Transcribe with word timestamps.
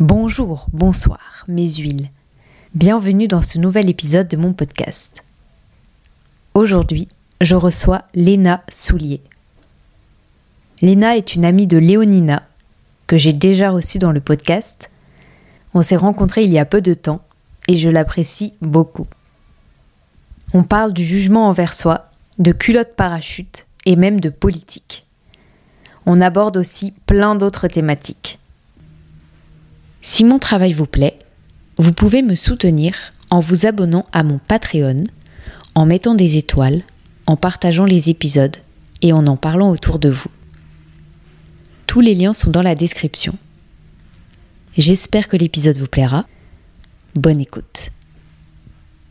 Bonjour, 0.00 0.68
bonsoir, 0.72 1.44
mes 1.48 1.68
huiles. 1.68 2.08
Bienvenue 2.72 3.26
dans 3.26 3.42
ce 3.42 3.58
nouvel 3.58 3.90
épisode 3.90 4.28
de 4.28 4.36
mon 4.36 4.52
podcast. 4.52 5.24
Aujourd'hui, 6.54 7.08
je 7.40 7.56
reçois 7.56 8.04
Léna 8.14 8.62
Soulier. 8.70 9.20
Léna 10.82 11.16
est 11.16 11.34
une 11.34 11.44
amie 11.44 11.66
de 11.66 11.78
Léonina, 11.78 12.46
que 13.08 13.16
j'ai 13.16 13.32
déjà 13.32 13.70
reçue 13.70 13.98
dans 13.98 14.12
le 14.12 14.20
podcast. 14.20 14.88
On 15.74 15.82
s'est 15.82 15.96
rencontrés 15.96 16.44
il 16.44 16.52
y 16.52 16.60
a 16.60 16.64
peu 16.64 16.80
de 16.80 16.94
temps 16.94 17.20
et 17.66 17.74
je 17.74 17.88
l'apprécie 17.88 18.54
beaucoup. 18.62 19.08
On 20.54 20.62
parle 20.62 20.92
du 20.92 21.02
jugement 21.02 21.48
envers 21.48 21.74
soi, 21.74 22.04
de 22.38 22.52
culotte 22.52 22.94
parachute 22.94 23.66
et 23.84 23.96
même 23.96 24.20
de 24.20 24.30
politique. 24.30 25.06
On 26.06 26.20
aborde 26.20 26.56
aussi 26.56 26.92
plein 27.06 27.34
d'autres 27.34 27.66
thématiques. 27.66 28.38
Si 30.10 30.24
mon 30.24 30.38
travail 30.38 30.72
vous 30.72 30.86
plaît, 30.86 31.18
vous 31.76 31.92
pouvez 31.92 32.22
me 32.22 32.34
soutenir 32.34 32.94
en 33.28 33.40
vous 33.40 33.66
abonnant 33.66 34.06
à 34.10 34.22
mon 34.22 34.38
Patreon, 34.38 35.04
en 35.74 35.84
mettant 35.84 36.14
des 36.14 36.38
étoiles, 36.38 36.82
en 37.26 37.36
partageant 37.36 37.84
les 37.84 38.08
épisodes 38.08 38.56
et 39.02 39.12
en 39.12 39.26
en 39.26 39.36
parlant 39.36 39.68
autour 39.68 39.98
de 39.98 40.08
vous. 40.08 40.30
Tous 41.86 42.00
les 42.00 42.14
liens 42.14 42.32
sont 42.32 42.50
dans 42.50 42.62
la 42.62 42.74
description. 42.74 43.36
J'espère 44.78 45.28
que 45.28 45.36
l'épisode 45.36 45.76
vous 45.76 45.86
plaira. 45.86 46.24
Bonne 47.14 47.42
écoute. 47.42 47.90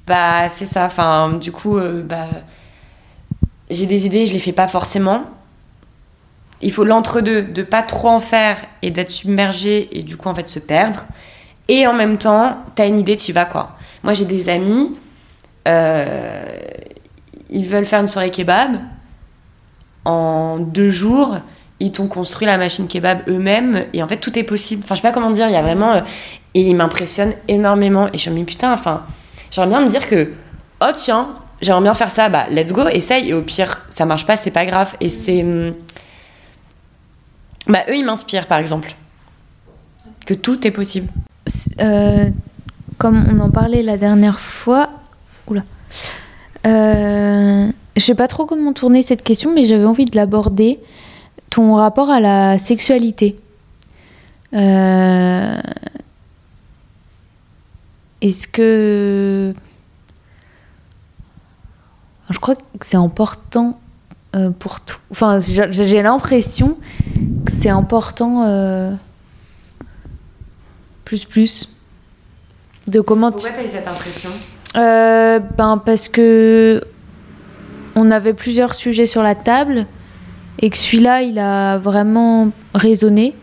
Bah 0.07 0.49
c'est 0.49 0.65
ça, 0.65 0.87
enfin 0.87 1.33
du 1.33 1.51
coup 1.51 1.77
euh, 1.77 2.01
bah, 2.01 2.27
j'ai 3.69 3.85
des 3.85 4.07
idées, 4.07 4.25
je 4.25 4.33
les 4.33 4.39
fais 4.39 4.51
pas 4.51 4.67
forcément. 4.67 5.29
Il 6.61 6.71
faut 6.71 6.83
l'entre-deux, 6.83 7.43
de 7.43 7.63
pas 7.63 7.83
trop 7.83 8.09
en 8.09 8.19
faire 8.19 8.57
et 8.81 8.89
d'être 8.89 9.11
submergé 9.11 9.89
et 9.91 10.03
du 10.03 10.17
coup 10.17 10.27
en 10.27 10.33
fait 10.33 10.47
se 10.47 10.59
perdre. 10.59 11.05
Et 11.69 11.85
en 11.85 11.93
même 11.93 12.17
temps, 12.17 12.57
t'as 12.75 12.87
une 12.87 12.99
idée, 12.99 13.15
tu 13.15 13.31
vas 13.33 13.45
quoi. 13.45 13.75
Moi 14.03 14.13
j'ai 14.13 14.25
des 14.25 14.49
amis, 14.49 14.95
euh, 15.67 16.45
ils 17.49 17.65
veulent 17.65 17.85
faire 17.85 17.99
une 17.99 18.07
soirée 18.07 18.31
kebab. 18.31 18.77
En 20.05 20.57
deux 20.57 20.89
jours, 20.89 21.37
ils 21.79 21.91
t'ont 21.91 22.07
construit 22.07 22.47
la 22.47 22.57
machine 22.57 22.87
kebab 22.87 23.19
eux-mêmes 23.27 23.85
et 23.93 24.01
en 24.01 24.07
fait 24.07 24.17
tout 24.17 24.39
est 24.39 24.43
possible. 24.43 24.81
Enfin 24.83 24.95
je 24.95 25.01
sais 25.01 25.07
pas 25.07 25.13
comment 25.13 25.31
dire, 25.31 25.47
il 25.47 25.53
y 25.53 25.57
a 25.57 25.61
vraiment... 25.61 25.91
euh, 25.91 26.01
et 26.55 26.61
ils 26.61 26.75
m'impressionnent 26.75 27.33
énormément 27.47 28.09
et 28.13 28.17
je 28.17 28.31
me 28.31 28.37
dis 28.37 28.43
putain, 28.43 28.73
enfin 28.73 29.03
j'aimerais 29.51 29.69
bien 29.69 29.81
me 29.81 29.89
dire 29.89 30.07
que 30.07 30.31
oh 30.81 30.91
tiens, 30.95 31.35
j'aimerais 31.61 31.83
bien 31.83 31.93
faire 31.93 32.09
ça, 32.09 32.29
bah 32.29 32.47
let's 32.49 32.73
go, 32.73 32.87
essaye 32.87 33.29
et 33.29 33.33
au 33.35 33.43
pire 33.43 33.85
ça 33.89 34.05
marche 34.05 34.25
pas, 34.25 34.37
c'est 34.37 34.49
pas 34.49 34.65
grave. 34.65 34.95
Et 35.01 35.11
c'est... 35.11 35.43
hum, 35.43 35.75
Bah 37.67 37.83
eux 37.89 37.95
ils 37.95 38.05
m'inspirent 38.05 38.47
par 38.47 38.59
exemple. 38.59 38.95
Que 40.25 40.33
tout 40.33 40.65
est 40.67 40.71
possible. 40.71 41.09
Euh, 41.79 42.29
comme 42.97 43.25
on 43.31 43.39
en 43.39 43.49
parlait 43.49 43.83
la 43.83 43.97
dernière 43.97 44.39
fois, 44.39 44.89
oula, 45.47 45.63
euh, 46.65 47.71
je 47.95 48.01
sais 48.01 48.15
pas 48.15 48.27
trop 48.27 48.45
comment 48.45 48.73
tourner 48.73 49.01
cette 49.01 49.23
question, 49.23 49.53
mais 49.53 49.63
j'avais 49.63 49.85
envie 49.85 50.05
de 50.05 50.15
l'aborder. 50.15 50.79
Ton 51.49 51.75
rapport 51.75 52.09
à 52.09 52.19
la 52.19 52.57
sexualité. 52.57 53.39
Euh, 54.53 55.57
Est-ce 58.21 58.47
que 58.47 59.53
je 62.29 62.39
crois 62.39 62.55
que 62.55 62.61
c'est 62.81 62.97
important 62.97 63.79
euh, 64.35 64.51
pour 64.51 64.81
tout. 64.81 64.97
Enfin, 65.09 65.39
j'ai 65.39 66.01
l'impression 66.01 66.77
que 67.45 67.51
c'est 67.51 67.69
important. 67.69 68.43
euh, 68.45 68.93
plus 71.05 71.23
plus 71.23 71.69
de 72.87 72.99
comment 72.99 73.31
tu... 73.31 73.47
t'as 73.47 73.63
eu 73.63 73.67
cette 73.67 73.87
impression? 73.87 74.29
Euh, 74.75 75.39
ben 75.39 75.77
parce 75.77 76.09
que 76.09 76.81
on 77.95 78.11
avait 78.11 78.33
plusieurs 78.33 78.75
sujets 78.75 79.05
sur 79.05 79.23
la 79.23 79.33
table 79.33 79.87
et 80.59 80.69
que 80.69 80.77
celui-là 80.77 81.21
il 81.21 81.39
a 81.39 81.77
vraiment 81.77 82.51
résonné 82.75 83.35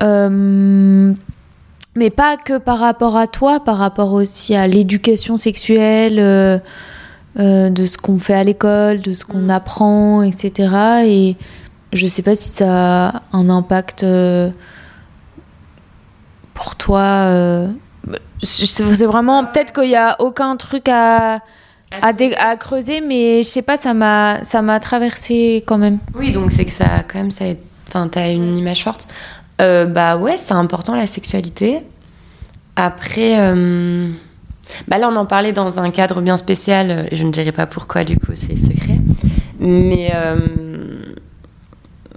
mais 0.00 2.10
pas 2.10 2.36
que 2.36 2.58
par 2.58 2.78
rapport 2.78 3.16
à 3.16 3.26
toi 3.26 3.60
par 3.60 3.78
rapport 3.78 4.12
aussi 4.12 4.54
à 4.54 4.66
l'éducation 4.66 5.36
sexuelle 5.36 6.62
euh, 7.38 7.70
de 7.70 7.86
ce 7.86 7.96
qu'on 7.98 8.18
fait 8.18 8.34
à 8.34 8.44
l'école 8.44 9.00
de 9.00 9.12
ce 9.12 9.24
qu'on 9.24 9.46
Mm. 9.46 9.50
apprend 9.50 10.22
etc 10.22 10.68
et 11.04 11.36
je 11.92 12.06
sais 12.06 12.22
pas 12.22 12.34
si 12.34 12.50
ça 12.50 13.08
a 13.08 13.22
un 13.32 13.48
impact 13.48 14.02
euh, 14.02 14.50
pour 16.54 16.76
toi 16.76 17.00
euh, 17.00 17.68
c'est 18.42 19.04
vraiment 19.06 19.44
peut-être 19.44 19.72
qu'il 19.72 19.90
y 19.90 19.96
a 19.96 20.16
aucun 20.20 20.56
truc 20.56 20.88
à 20.88 21.40
à, 22.02 22.56
creuser 22.56 23.00
mais 23.00 23.42
je 23.42 23.48
sais 23.48 23.62
pas 23.62 23.76
ça 23.76 23.94
m'a 23.94 24.42
ça 24.42 24.62
m'a 24.62 24.80
traversé 24.80 25.64
quand 25.66 25.78
même 25.78 25.98
Oui, 26.14 26.32
donc 26.32 26.52
c'est 26.52 26.64
que 26.64 26.70
ça, 26.70 27.02
quand 27.08 27.18
même, 27.18 27.30
ça, 27.30 27.46
enfin, 27.88 28.08
t'as 28.08 28.30
une 28.30 28.56
image 28.56 28.84
forte. 28.84 29.08
Euh, 29.60 29.86
bah 29.86 30.16
ouais, 30.16 30.36
c'est 30.36 30.54
important 30.54 30.94
la 30.94 31.06
sexualité. 31.06 31.84
Après, 32.76 33.38
euh, 33.40 34.08
bah 34.88 34.98
là, 34.98 35.08
on 35.08 35.16
en 35.16 35.26
parlait 35.26 35.52
dans 35.52 35.78
un 35.78 35.90
cadre 35.90 36.20
bien 36.20 36.36
spécial. 36.36 36.90
euh, 36.90 37.04
Je 37.12 37.24
ne 37.24 37.30
dirai 37.30 37.52
pas 37.52 37.66
pourquoi, 37.66 38.04
du 38.04 38.16
coup, 38.18 38.32
c'est 38.34 38.56
secret. 38.56 38.98
Mais 39.60 40.10
euh, 40.14 40.36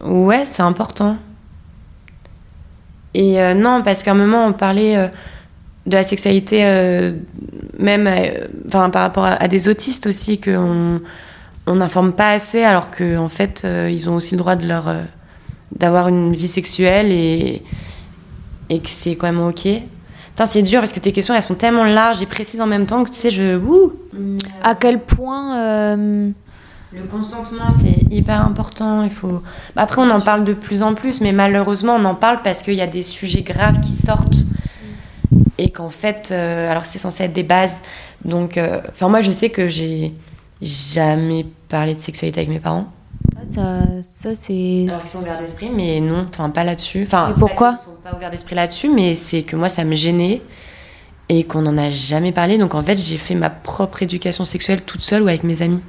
ouais, 0.03 0.45
c'est 0.45 0.63
important. 0.63 1.17
Et 3.13 3.41
euh, 3.41 3.53
non, 3.53 3.81
parce 3.83 4.01
qu'à 4.01 4.11
un 4.11 4.15
moment, 4.15 4.45
on 4.45 4.53
parlait 4.53 4.97
euh, 4.97 5.07
de 5.85 5.97
la 5.97 6.03
sexualité, 6.03 6.63
même 7.77 8.09
enfin, 8.67 8.89
par 8.89 9.01
rapport 9.01 9.25
à, 9.25 9.47
des 9.49 9.67
autistes 9.67 10.07
aussi, 10.07 10.39
qu'on 10.39 11.01
on 11.65 11.75
n'informe 11.75 12.13
pas 12.13 12.31
assez, 12.31 12.63
alors 12.63 12.89
qu'en 12.89 13.25
en 13.25 13.29
fait, 13.29 13.67
ils 13.89 14.09
ont 14.09 14.15
aussi 14.15 14.35
le 14.35 14.39
droit 14.39 14.55
de 14.55 14.65
leur 14.65 14.93
d'avoir 15.75 16.07
une 16.07 16.33
vie 16.33 16.47
sexuelle 16.47 17.11
et, 17.11 17.63
et 18.69 18.79
que 18.79 18.87
c'est 18.89 19.15
quand 19.15 19.27
même 19.27 19.41
ok. 19.41 19.67
C'est 20.45 20.63
dur 20.63 20.79
parce 20.79 20.93
que 20.93 20.99
tes 20.99 21.11
questions, 21.11 21.33
elles 21.33 21.43
sont 21.43 21.55
tellement 21.55 21.83
larges 21.83 22.21
et 22.21 22.25
précises 22.25 22.59
en 22.59 22.67
même 22.67 22.85
temps 22.85 23.03
que 23.03 23.09
tu 23.09 23.15
sais, 23.15 23.29
je... 23.29 23.57
Ouh 23.57 23.93
à 24.63 24.75
quel 24.75 24.99
point 24.99 25.57
euh, 25.57 26.29
Le 26.93 27.03
consentement, 27.03 27.71
c'est 27.71 28.11
hyper 28.11 28.41
important. 28.45 29.03
Il 29.03 29.11
faut. 29.11 29.41
Bah, 29.75 29.83
après, 29.83 30.01
on 30.01 30.09
en 30.09 30.21
parle 30.21 30.43
de 30.43 30.53
plus 30.53 30.81
en 30.83 30.95
plus, 30.95 31.21
mais 31.21 31.31
malheureusement, 31.31 31.95
on 31.95 32.05
en 32.05 32.15
parle 32.15 32.41
parce 32.43 32.63
qu'il 32.63 32.75
y 32.75 32.81
a 32.81 32.87
des 32.87 33.03
sujets 33.03 33.41
graves 33.41 33.79
qui 33.79 33.93
sortent 33.93 34.45
et 35.57 35.69
qu'en 35.69 35.89
fait, 35.89 36.29
euh, 36.31 36.69
alors 36.69 36.85
c'est 36.85 36.99
censé 36.99 37.23
être 37.23 37.33
des 37.33 37.43
bases. 37.43 37.81
Donc, 38.25 38.57
euh, 38.57 38.81
enfin, 38.89 39.09
moi, 39.09 39.21
je 39.21 39.31
sais 39.31 39.49
que 39.49 39.67
j'ai 39.67 40.13
jamais 40.61 41.45
parlé 41.69 41.93
de 41.93 41.99
sexualité 41.99 42.39
avec 42.39 42.49
mes 42.49 42.59
parents. 42.59 42.91
Ça 43.49 43.79
ça 44.01 44.35
c'est 44.35 44.85
Alors 44.87 44.99
qu'ils 45.01 45.09
sont 45.09 45.19
ouverts 45.19 45.39
d'esprit, 45.39 45.69
mais 45.69 45.99
non, 46.01 46.27
enfin, 46.29 46.49
pas 46.49 46.63
là-dessus. 46.63 47.03
Enfin, 47.03 47.31
pourquoi 47.37 47.73
qu'ils 47.73 47.85
sont 47.85 47.97
pas 48.03 48.15
ouverts 48.15 48.31
d'esprit 48.31 48.55
là-dessus, 48.55 48.89
mais 48.89 49.15
c'est 49.15 49.43
que 49.43 49.55
moi, 49.55 49.69
ça 49.69 49.83
me 49.83 49.93
gênait 49.95 50.41
et 51.29 51.43
qu'on 51.45 51.61
n'en 51.61 51.77
a 51.77 51.89
jamais 51.89 52.31
parlé. 52.31 52.57
Donc, 52.57 52.75
en 52.75 52.83
fait, 52.83 52.97
j'ai 52.97 53.17
fait 53.17 53.35
ma 53.35 53.49
propre 53.49 54.03
éducation 54.03 54.45
sexuelle 54.45 54.81
toute 54.81 55.01
seule 55.01 55.23
ou 55.23 55.27
avec 55.27 55.43
mes 55.43 55.61
amis. 55.61 55.81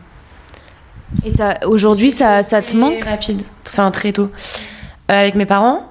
et 1.25 1.31
ça 1.31 1.59
aujourd'hui 1.67 2.11
ça 2.11 2.43
ça 2.43 2.63
te 2.63 2.75
Très 2.79 2.79
manque? 2.79 3.05
rapide, 3.05 3.43
enfin 3.67 3.91
très 3.91 4.13
tôt. 4.13 4.31
Euh, 5.11 5.21
avec 5.21 5.35
mes 5.35 5.47
parents? 5.47 5.89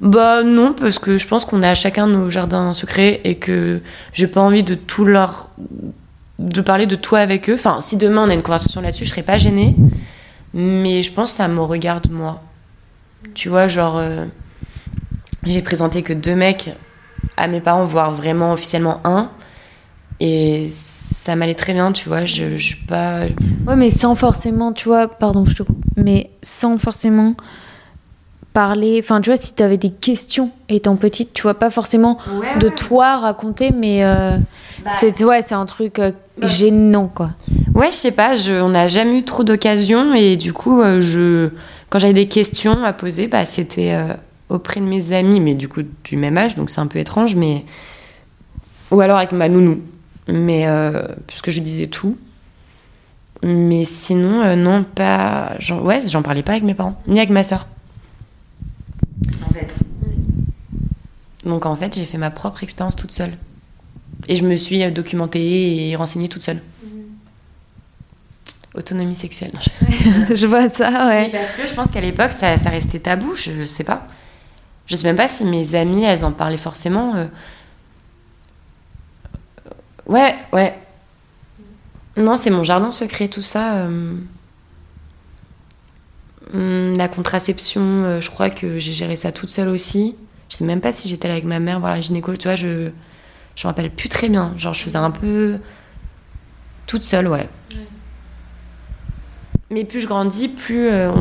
Bah 0.00 0.42
non, 0.42 0.72
parce 0.72 0.98
que 0.98 1.18
je 1.18 1.26
pense 1.26 1.44
qu'on 1.44 1.62
a 1.62 1.74
chacun 1.74 2.06
nos 2.06 2.30
jardins 2.30 2.72
secrets 2.74 3.20
et 3.24 3.34
que 3.36 3.82
j'ai 4.12 4.26
pas 4.26 4.40
envie 4.40 4.62
de 4.64 4.74
tout 4.74 5.04
leur. 5.04 5.48
de 6.38 6.60
parler 6.60 6.86
de 6.86 6.96
tout 6.96 7.16
avec 7.16 7.50
eux. 7.50 7.54
Enfin, 7.54 7.80
si 7.80 7.96
demain 7.96 8.24
on 8.26 8.30
a 8.30 8.34
une 8.34 8.42
conversation 8.42 8.80
là-dessus, 8.80 9.04
je 9.04 9.10
serais 9.10 9.22
pas 9.22 9.38
gênée. 9.38 9.76
Mais 10.54 11.02
je 11.02 11.12
pense 11.12 11.30
que 11.30 11.36
ça 11.36 11.48
me 11.48 11.60
regarde 11.60 12.10
moi. 12.10 12.42
Tu 13.34 13.48
vois, 13.48 13.68
genre. 13.68 13.96
euh, 13.98 14.24
j'ai 15.44 15.62
présenté 15.62 16.02
que 16.02 16.12
deux 16.12 16.34
mecs 16.34 16.70
à 17.36 17.46
mes 17.48 17.60
parents, 17.60 17.84
voire 17.84 18.10
vraiment 18.10 18.52
officiellement 18.52 19.00
un. 19.04 19.30
Et 20.20 20.66
ça 20.70 21.36
m'allait 21.36 21.54
très 21.54 21.72
bien, 21.74 21.92
tu 21.92 22.08
vois. 22.08 22.24
Je, 22.24 22.56
je 22.56 22.62
suis 22.62 22.84
pas. 22.86 23.20
ouais 23.66 23.76
mais 23.76 23.90
sans 23.90 24.14
forcément 24.16 24.72
tu 24.72 24.88
vois 24.88 25.06
pardon 25.08 25.44
je 25.44 25.54
te 25.54 25.62
coupe 25.62 25.76
mais 25.96 26.30
sans 26.42 26.76
forcément 26.78 27.34
parler 28.52 28.98
enfin 29.02 29.20
tu 29.20 29.30
vois 29.30 29.36
si 29.36 29.54
tu 29.54 29.62
avais 29.62 29.76
des 29.78 29.90
questions 29.90 30.50
étant 30.68 30.96
petite 30.96 31.32
tu 31.34 31.42
vois 31.42 31.54
pas 31.54 31.70
forcément 31.70 32.18
de 32.58 32.68
toi 32.68 33.18
raconter 33.18 33.70
mais 33.70 34.04
euh, 34.04 34.36
c'est 34.88 35.22
ouais 35.22 35.42
c'est 35.42 35.54
un 35.54 35.66
truc 35.66 35.98
euh, 35.98 36.10
gênant 36.42 37.06
quoi 37.08 37.30
Ouais, 37.78 37.92
je 37.92 37.94
sais 37.94 38.10
pas, 38.10 38.34
je, 38.34 38.54
on 38.54 38.70
n'a 38.70 38.88
jamais 38.88 39.20
eu 39.20 39.24
trop 39.24 39.44
d'occasions 39.44 40.12
et 40.12 40.36
du 40.36 40.52
coup, 40.52 40.80
euh, 40.80 41.00
je, 41.00 41.50
quand 41.90 42.00
j'avais 42.00 42.12
des 42.12 42.26
questions 42.26 42.82
à 42.82 42.92
poser, 42.92 43.28
bah, 43.28 43.44
c'était 43.44 43.92
euh, 43.92 44.14
auprès 44.48 44.80
de 44.80 44.84
mes 44.84 45.12
amis, 45.12 45.38
mais 45.38 45.54
du 45.54 45.68
coup 45.68 45.82
du 46.02 46.16
même 46.16 46.36
âge, 46.36 46.56
donc 46.56 46.70
c'est 46.70 46.80
un 46.80 46.88
peu 46.88 46.98
étrange, 46.98 47.36
mais 47.36 47.64
ou 48.90 49.00
alors 49.00 49.18
avec 49.18 49.30
ma 49.30 49.48
nounou, 49.48 49.80
mais 50.26 50.66
euh, 50.66 51.06
puisque 51.28 51.52
je 51.52 51.60
disais 51.60 51.86
tout. 51.86 52.18
Mais 53.44 53.84
sinon, 53.84 54.42
euh, 54.42 54.56
non, 54.56 54.82
pas. 54.82 55.52
Ouais, 55.80 56.00
j'en 56.08 56.22
parlais 56.22 56.42
pas 56.42 56.54
avec 56.54 56.64
mes 56.64 56.74
parents, 56.74 57.00
ni 57.06 57.20
avec 57.20 57.30
ma 57.30 57.44
sœur. 57.44 57.68
En 59.48 59.54
fait. 59.54 59.72
Donc 61.44 61.64
en 61.64 61.76
fait, 61.76 61.96
j'ai 61.96 62.06
fait 62.06 62.18
ma 62.18 62.32
propre 62.32 62.64
expérience 62.64 62.96
toute 62.96 63.12
seule. 63.12 63.34
Et 64.26 64.34
je 64.34 64.44
me 64.44 64.56
suis 64.56 64.90
documentée 64.90 65.90
et 65.90 65.94
renseignée 65.94 66.28
toute 66.28 66.42
seule. 66.42 66.60
Autonomie 68.78 69.16
sexuelle. 69.16 69.50
je 70.32 70.46
vois 70.46 70.68
ça, 70.68 71.08
ouais. 71.08 71.30
parce 71.30 71.56
que 71.56 71.66
je 71.66 71.74
pense 71.74 71.90
qu'à 71.90 72.00
l'époque, 72.00 72.30
ça, 72.30 72.56
ça, 72.56 72.70
restait 72.70 73.00
tabou, 73.00 73.34
je 73.34 73.64
sais 73.64 73.82
pas. 73.82 74.06
Je 74.86 74.94
sais 74.94 75.02
même 75.02 75.16
pas 75.16 75.26
si 75.26 75.44
mes 75.44 75.74
amies, 75.74 76.04
elles 76.04 76.24
en 76.24 76.30
parlaient 76.30 76.56
forcément. 76.56 77.16
Euh. 77.16 77.26
Ouais, 80.06 80.36
ouais. 80.52 80.78
Non, 82.16 82.36
c'est 82.36 82.50
mon 82.50 82.62
jardin 82.62 82.92
secret, 82.92 83.26
tout 83.26 83.42
ça. 83.42 83.78
Euh. 83.78 84.14
Hum, 86.54 86.96
la 86.96 87.08
contraception, 87.08 87.82
euh, 87.82 88.20
je 88.20 88.30
crois 88.30 88.48
que 88.48 88.78
j'ai 88.78 88.92
géré 88.92 89.16
ça 89.16 89.32
toute 89.32 89.50
seule 89.50 89.68
aussi. 89.68 90.14
Je 90.48 90.56
sais 90.56 90.64
même 90.64 90.80
pas 90.80 90.92
si 90.92 91.08
j'étais 91.08 91.26
là 91.26 91.34
avec 91.34 91.44
ma 91.44 91.58
mère 91.58 91.80
voir 91.80 91.92
la 91.92 92.00
gynéco. 92.00 92.36
Tu 92.36 92.46
vois, 92.46 92.54
je 92.54 92.90
je 93.56 93.66
me 93.66 93.70
rappelle 93.70 93.90
plus 93.90 94.08
très 94.08 94.28
bien. 94.28 94.54
Genre, 94.56 94.72
je 94.72 94.84
faisais 94.84 94.98
un 94.98 95.10
peu 95.10 95.58
toute 96.86 97.02
seule, 97.02 97.26
ouais. 97.26 97.48
Mais 99.70 99.84
plus 99.84 100.00
je 100.00 100.06
grandis, 100.06 100.48
plus 100.48 100.88
euh, 100.88 101.12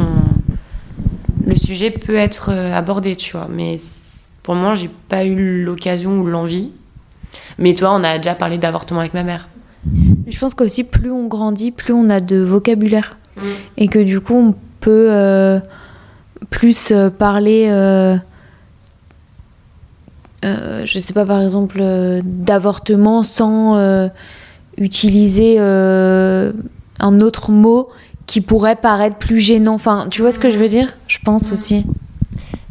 le 1.46 1.56
sujet 1.58 1.92
peut 1.92 2.16
être 2.16 2.50
euh, 2.52 2.74
abordé, 2.74 3.16
tu 3.18 3.34
vois. 3.34 3.48
Mais 3.50 3.76
pour 4.42 4.56
le 4.56 4.62
moment, 4.62 4.76
j'ai 4.76 4.90
pas 5.10 5.26
eu 5.26 5.64
l'occasion 5.64 6.20
ou 6.20 6.26
l'envie. 6.26 6.72
Mais 7.58 7.74
toi, 7.74 7.94
on 7.94 8.04
a 8.04 8.18
déjà 8.18 8.36
parlé 8.36 8.58
d'avortement 8.58 9.02
avec 9.02 9.14
ma 9.14 9.24
mère. 9.24 9.50
Je 10.28 10.40
pense 10.40 10.54
qu'aussi, 10.54 10.86
plus 10.86 11.12
on 11.12 11.28
grandit, 11.28 11.72
plus 11.72 11.94
on 11.94 12.10
a 12.10 12.22
de 12.22 12.38
vocabulaire. 12.38 13.18
Mm. 13.36 13.42
Et 13.78 13.88
que 13.90 14.00
du 14.00 14.22
coup, 14.22 14.36
on 14.36 14.56
peut 14.80 15.08
euh, 15.12 15.60
plus 16.50 16.94
parler. 17.18 17.68
je 20.44 21.00
sais 21.00 21.14
pas, 21.14 21.26
par 21.26 21.42
exemple, 21.42 21.82
d'avortement 22.24 23.24
sans 23.24 24.10
utiliser 24.78 25.60
un 25.60 27.20
autre 27.20 27.52
mot 27.52 27.90
qui 28.28 28.42
pourrait 28.42 28.76
paraître 28.76 29.18
plus 29.18 29.40
gênant. 29.40 29.74
Enfin, 29.74 30.08
tu 30.12 30.22
vois 30.22 30.32
ce 30.32 30.38
que 30.38 30.52
je 30.52 30.58
veux 30.58 30.68
dire? 30.68 30.94
Je 31.08 31.18
pense 31.24 31.52
aussi. 31.52 31.86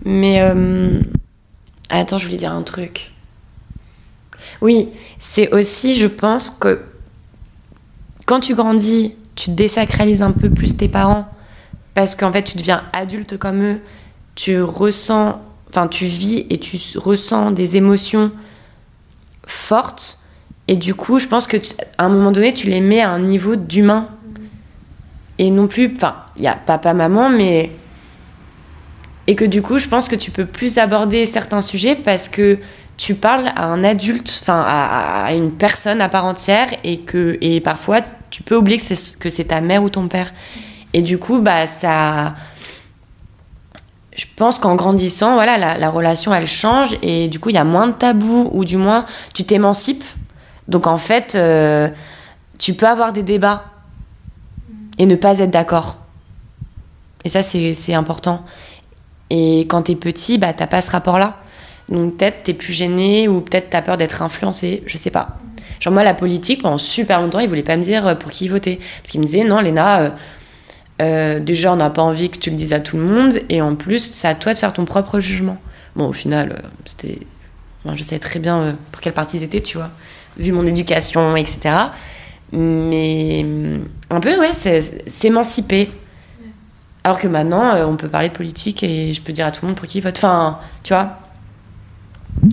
Mais 0.04 0.40
euh, 0.40 1.00
attends, 1.88 2.18
je 2.18 2.26
voulais 2.26 2.36
dire 2.36 2.52
un 2.52 2.62
truc. 2.62 3.10
Oui, 4.60 4.90
c'est 5.18 5.52
aussi, 5.52 5.94
je 5.94 6.06
pense 6.06 6.50
que 6.50 6.82
quand 8.26 8.40
tu 8.40 8.54
grandis, 8.54 9.14
tu 9.34 9.50
désacralises 9.50 10.22
un 10.22 10.30
peu 10.30 10.50
plus 10.50 10.76
tes 10.76 10.88
parents 10.88 11.28
parce 11.94 12.14
qu'en 12.14 12.30
fait, 12.30 12.42
tu 12.42 12.56
deviens 12.56 12.84
adulte 12.92 13.38
comme 13.38 13.62
eux. 13.62 13.80
Tu 14.34 14.60
ressens, 14.60 15.40
enfin, 15.70 15.88
tu 15.88 16.04
vis 16.04 16.46
et 16.50 16.58
tu 16.58 16.78
ressens 16.98 17.50
des 17.50 17.76
émotions 17.76 18.30
fortes. 19.46 20.18
Et 20.68 20.76
du 20.76 20.94
coup, 20.94 21.18
je 21.18 21.26
pense 21.28 21.46
que 21.46 21.56
à 21.96 22.04
un 22.04 22.08
moment 22.10 22.32
donné, 22.32 22.52
tu 22.52 22.68
les 22.68 22.80
mets 22.80 23.00
à 23.00 23.10
un 23.10 23.20
niveau 23.20 23.56
d'humain 23.56 24.08
et 25.38 25.50
non 25.50 25.66
plus, 25.66 25.92
enfin, 25.94 26.16
il 26.36 26.42
y 26.42 26.48
a 26.48 26.54
papa, 26.54 26.94
maman, 26.94 27.28
mais. 27.28 27.72
Et 29.26 29.34
que 29.34 29.44
du 29.44 29.60
coup, 29.60 29.78
je 29.78 29.88
pense 29.88 30.08
que 30.08 30.16
tu 30.16 30.30
peux 30.30 30.46
plus 30.46 30.78
aborder 30.78 31.26
certains 31.26 31.60
sujets 31.60 31.96
parce 31.96 32.28
que 32.28 32.58
tu 32.96 33.16
parles 33.16 33.52
à 33.56 33.64
un 33.64 33.82
adulte, 33.84 34.38
enfin, 34.40 34.64
à, 34.66 35.32
une 35.34 35.52
personne 35.52 36.00
à 36.00 36.08
part 36.08 36.24
entière, 36.24 36.68
et 36.84 37.00
que 37.00 37.36
et 37.40 37.60
parfois, 37.60 38.00
tu 38.30 38.42
peux 38.42 38.56
oublier 38.56 38.78
que 38.78 39.28
c'est 39.28 39.44
ta 39.44 39.60
mère 39.60 39.82
ou 39.82 39.90
ton 39.90 40.08
père. 40.08 40.32
Et 40.92 41.02
du 41.02 41.18
coup, 41.18 41.40
bah, 41.40 41.66
ça. 41.66 42.34
Je 44.16 44.24
pense 44.34 44.58
qu'en 44.58 44.76
grandissant, 44.76 45.34
voilà, 45.34 45.58
la, 45.58 45.76
la, 45.76 45.90
relation, 45.90 46.32
elle 46.32 46.46
change, 46.46 46.96
et 47.02 47.28
du 47.28 47.38
coup, 47.38 47.50
il 47.50 47.54
y 47.54 47.58
a 47.58 47.64
moins 47.64 47.88
de 47.88 47.92
tabous, 47.92 48.48
ou 48.52 48.64
du 48.64 48.78
moins, 48.78 49.04
tu 49.34 49.44
t'émancipes. 49.44 50.04
Donc, 50.68 50.86
en 50.86 50.96
fait, 50.96 51.34
euh, 51.34 51.90
tu 52.58 52.72
peux 52.72 52.86
avoir 52.86 53.12
des 53.12 53.22
débats 53.22 53.64
et 54.98 55.06
ne 55.06 55.16
pas 55.16 55.38
être 55.38 55.50
d'accord. 55.50 55.98
Et 57.24 57.28
ça, 57.28 57.42
c'est 57.42 57.94
important. 57.94 58.44
Et 59.30 59.60
quand 59.68 59.82
t'es 59.82 59.96
petit, 59.96 60.38
bah, 60.38 60.52
t'as 60.52 60.66
pas 60.66 60.80
ce 60.80 60.90
rapport-là. 60.90 61.36
Donc 61.88 62.16
peut-être 62.16 62.42
t'es 62.42 62.54
plus 62.54 62.72
gêné 62.72 63.28
ou 63.28 63.40
peut-être 63.40 63.70
t'as 63.70 63.82
peur 63.82 63.96
d'être 63.96 64.22
influencé, 64.22 64.82
je 64.86 64.96
sais 64.96 65.10
pas. 65.10 65.38
Genre 65.80 65.92
moi, 65.92 66.02
la 66.02 66.14
politique, 66.14 66.62
pendant 66.62 66.78
super 66.78 67.20
longtemps, 67.20 67.38
ils 67.38 67.48
voulaient 67.48 67.62
pas 67.62 67.76
me 67.76 67.82
dire 67.82 68.06
euh, 68.06 68.14
pour 68.14 68.30
qui 68.30 68.48
voter. 68.48 68.76
Parce 68.76 69.12
qu'ils 69.12 69.20
me 69.20 69.26
disaient, 69.26 69.44
non, 69.44 69.60
Léna, 69.60 70.00
euh, 70.00 70.10
euh, 71.02 71.40
déjà, 71.40 71.72
on 71.72 71.76
n'a 71.76 71.90
pas 71.90 72.02
envie 72.02 72.30
que 72.30 72.38
tu 72.38 72.50
le 72.50 72.56
dises 72.56 72.72
à 72.72 72.80
tout 72.80 72.96
le 72.96 73.02
monde. 73.02 73.40
Et 73.50 73.60
en 73.60 73.76
plus, 73.76 74.00
c'est 74.00 74.26
à 74.26 74.34
toi 74.34 74.54
de 74.54 74.58
faire 74.58 74.72
ton 74.72 74.84
propre 74.84 75.20
jugement. 75.20 75.58
Bon, 75.94 76.08
au 76.08 76.12
final, 76.12 76.62
c'était... 76.86 77.18
je 77.92 78.02
savais 78.02 78.18
très 78.18 78.38
bien 78.38 78.76
pour 78.90 79.00
quelle 79.00 79.12
partie 79.12 79.36
ils 79.36 79.42
étaient, 79.42 79.60
tu 79.60 79.76
vois. 79.76 79.90
Vu 80.38 80.52
mon 80.52 80.66
éducation, 80.66 81.36
etc. 81.36 81.74
Mais 82.52 83.44
un 84.10 84.20
peu, 84.20 84.38
ouais, 84.38 84.52
c'est 84.52 84.80
s'émanciper. 85.08 85.90
Alors 87.04 87.18
que 87.20 87.28
maintenant, 87.28 87.74
euh, 87.74 87.84
on 87.86 87.96
peut 87.96 88.08
parler 88.08 88.28
de 88.28 88.34
politique 88.34 88.82
et 88.82 89.12
je 89.12 89.22
peux 89.22 89.32
dire 89.32 89.46
à 89.46 89.52
tout 89.52 89.64
le 89.64 89.68
monde 89.68 89.76
pour 89.76 89.86
qui 89.86 89.98
il 89.98 90.00
vote. 90.00 90.16
Enfin, 90.18 90.58
tu 90.82 90.92
vois. 90.92 91.18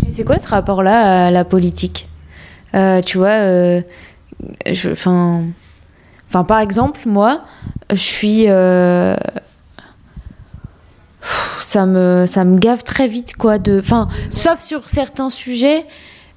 C'est 0.10 0.24
quoi 0.24 0.38
ce 0.38 0.48
rapport-là 0.48 1.28
à 1.28 1.32
la 1.32 1.44
politique? 1.44 2.08
Euh, 2.76 3.02
Tu 3.02 3.18
vois, 3.18 3.30
euh, 3.30 3.82
enfin, 4.92 5.42
enfin, 6.28 6.44
par 6.44 6.60
exemple, 6.60 7.02
moi, 7.06 7.44
je 7.90 7.96
suis. 7.96 8.46
ça 11.62 11.86
me, 11.86 12.26
ça 12.28 12.44
me 12.44 12.58
gave 12.58 12.84
très 12.84 13.08
vite, 13.08 13.36
quoi. 13.36 13.58
De, 13.58 13.80
enfin, 13.80 14.08
sauf 14.30 14.60
sur 14.60 14.88
certains 14.88 15.30
sujets, 15.30 15.86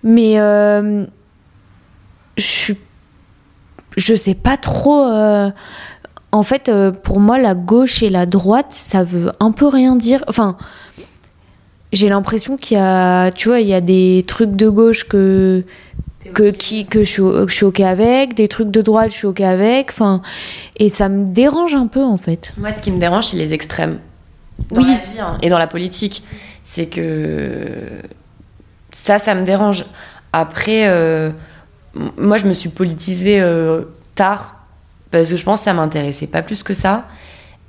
mais 0.03 0.37
je 0.37 1.07
suis 2.39 2.77
je 3.97 4.15
sais 4.15 4.35
pas 4.35 4.57
trop. 4.57 5.05
Euh, 5.05 5.51
en 6.33 6.43
fait, 6.43 6.69
euh, 6.69 6.91
pour 6.91 7.21
moi, 7.21 7.39
la 7.39 7.55
gauche 7.55 8.03
et 8.03 8.11
la 8.11 8.27
droite, 8.27 8.67
ça 8.71 9.05
veut 9.05 9.33
un 9.41 9.53
peu 9.53 9.67
rien 9.67 9.97
dire. 9.97 10.25
Enfin, 10.29 10.57
j'ai 11.93 12.09
l'impression 12.09 12.57
qu'il 12.57 12.77
y 12.77 12.81
a, 12.81 13.31
tu 13.31 13.49
vois, 13.49 13.61
il 13.61 13.69
y 13.69 13.75
a 13.75 13.81
des 13.81 14.25
trucs 14.27 14.55
de 14.55 14.69
gauche 14.69 15.05
que 15.05 15.65
que, 16.35 16.51
qui, 16.51 16.87
que 16.87 17.05
je, 17.05 17.09
suis, 17.09 17.23
je 17.23 17.55
suis 17.55 17.65
ok 17.65 17.81
avec, 17.81 18.35
des 18.35 18.49
trucs 18.49 18.71
de 18.73 18.83
droite, 18.83 19.11
je 19.11 19.17
suis 19.17 19.27
ok 19.29 19.41
avec. 19.43 19.91
Enfin, 19.91 20.21
et 20.77 20.89
ça 20.89 21.09
me 21.09 21.25
dérange 21.25 21.75
un 21.75 21.87
peu, 21.87 22.03
en 22.03 22.17
fait. 22.17 22.53
Moi, 22.59 22.73
ce 22.73 22.83
qui 22.83 22.91
me 22.91 22.99
dérange, 22.99 23.29
c'est 23.29 23.37
les 23.37 23.55
extrêmes. 23.55 23.99
Dans 24.71 24.81
oui. 24.81 24.89
la 24.89 24.99
vie 24.99 25.21
hein, 25.21 25.39
et 25.43 25.49
dans 25.49 25.59
la 25.59 25.69
politique. 25.69 26.25
C'est 26.65 26.87
que 26.87 28.03
ça, 28.91 29.19
ça 29.19 29.35
me 29.35 29.45
dérange. 29.45 29.85
Après. 30.33 30.89
Euh, 30.89 31.31
moi, 32.17 32.37
je 32.37 32.47
me 32.47 32.53
suis 32.53 32.69
politisée 32.69 33.41
euh, 33.41 33.83
tard 34.15 34.57
parce 35.11 35.31
que 35.31 35.37
je 35.37 35.45
pense 35.45 35.61
que 35.61 35.65
ça 35.65 35.75
m'intéressait 35.75 36.27
pas 36.27 36.43
plus 36.43 36.63
que 36.63 36.75
ça. 36.75 37.07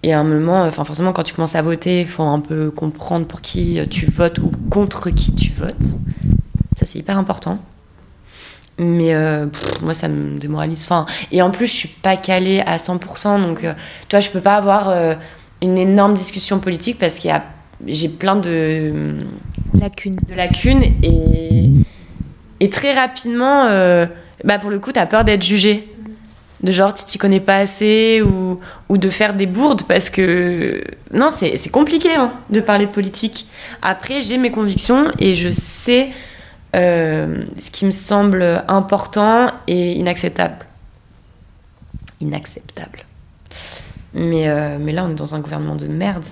Et 0.04 0.14
à 0.14 0.20
un 0.20 0.24
moment, 0.24 0.64
enfin 0.64 0.84
forcément, 0.84 1.12
quand 1.12 1.24
tu 1.24 1.34
commences 1.34 1.56
à 1.56 1.62
voter, 1.62 2.02
il 2.02 2.08
faut 2.08 2.24
un 2.24 2.40
peu 2.40 2.72
comprendre 2.72 3.26
pour 3.26 3.42
qui 3.42 3.80
tu 3.90 4.06
votes 4.06 4.38
ou 4.40 4.52
contre 4.70 5.10
qui 5.10 5.34
tu 5.34 5.52
votes. 5.52 5.84
Ça, 6.78 6.86
c'est 6.86 7.00
hyper 7.00 7.18
important. 7.18 7.60
Mais 8.78 9.16
euh, 9.16 9.48
moi, 9.82 9.96
ça 9.96 10.08
me 10.08 10.38
démoralise. 10.38 10.84
Enfin, 10.84 11.08
et 11.32 11.42
en 11.42 11.50
plus, 11.50 11.66
je 11.66 11.74
suis 11.74 11.88
pas 11.88 12.16
calée 12.16 12.60
à 12.62 12.78
100%. 12.78 13.42
Donc, 13.42 13.64
euh, 13.64 13.74
tu 14.08 14.16
vois, 14.16 14.20
je 14.20 14.30
peux 14.30 14.42
pas 14.42 14.56
avoir 14.56 15.18
une 15.64 15.78
énorme 15.78 16.14
discussion 16.14 16.60
politique 16.60 17.00
parce 17.00 17.18
qu'il 17.18 17.30
y 17.30 17.34
a 17.34 17.44
j'ai 17.86 18.10
plein 18.10 18.36
de 18.36 19.18
lacunes. 19.80 20.16
De 20.28 20.34
lacunes 20.34 20.84
et 21.04 21.70
et 22.60 22.70
très 22.70 22.94
rapidement, 22.94 23.66
euh, 23.66 24.06
bah 24.44 24.60
pour 24.60 24.70
le 24.70 24.80
coup, 24.80 24.92
tu 24.92 25.00
as 25.00 25.06
peur 25.06 25.24
d'être 25.24 25.44
jugé. 25.44 25.94
De 26.64 26.72
genre, 26.72 26.92
tu 26.94 27.06
t'y 27.06 27.20
connais 27.20 27.40
pas 27.40 27.58
assez 27.58 28.22
ou, 28.22 28.60
ou, 28.90 28.98
de 28.98 29.10
faire 29.12 29.34
des 29.36 29.46
bourdes 29.46 29.84
parce 29.84 30.10
que. 30.10 30.84
Non, 31.14 31.30
c'est 31.30 31.70
compliqué 31.70 32.16
hein, 32.16 32.32
de 32.50 32.60
parler 32.62 32.88
de 32.88 32.92
politique. 32.92 33.46
Après, 33.82 34.22
j'ai 34.22 34.38
mes 34.38 34.50
convictions 34.50 35.12
et 35.20 35.36
je 35.36 35.50
sais 35.50 36.10
euh, 36.76 37.44
ce 37.60 37.70
qui 37.70 37.86
me 37.86 37.92
semble 37.92 38.64
important 38.68 39.52
et 39.68 39.94
inacceptable. 39.94 40.66
Inacceptable. 42.22 43.06
Mais, 44.14 44.48
euh, 44.48 44.78
mais 44.80 44.94
là, 44.94 45.06
on 45.06 45.12
est 45.12 45.16
dans 45.16 45.36
un 45.36 45.40
gouvernement 45.40 45.76
de 45.76 45.86
merde. 45.86 46.26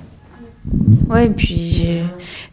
Ouais, 1.10 1.28
et 1.28 1.30
puis 1.30 2.04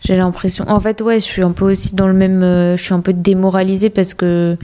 j'ai 0.04 0.16
l'impression. 0.16 0.64
En 0.69 0.81
fait, 0.81 1.00
ouais, 1.00 1.21
je 1.21 1.25
suis 1.25 1.42
un 1.42 1.52
peu 1.52 1.71
aussi 1.71 1.95
dans 1.95 2.07
le 2.07 2.12
même. 2.12 2.42
Euh, 2.42 2.76
je 2.76 2.83
suis 2.83 2.95
un 2.95 3.00
peu 3.00 3.12
démoralisée 3.12 3.90
parce 3.90 4.14
que 4.14 4.57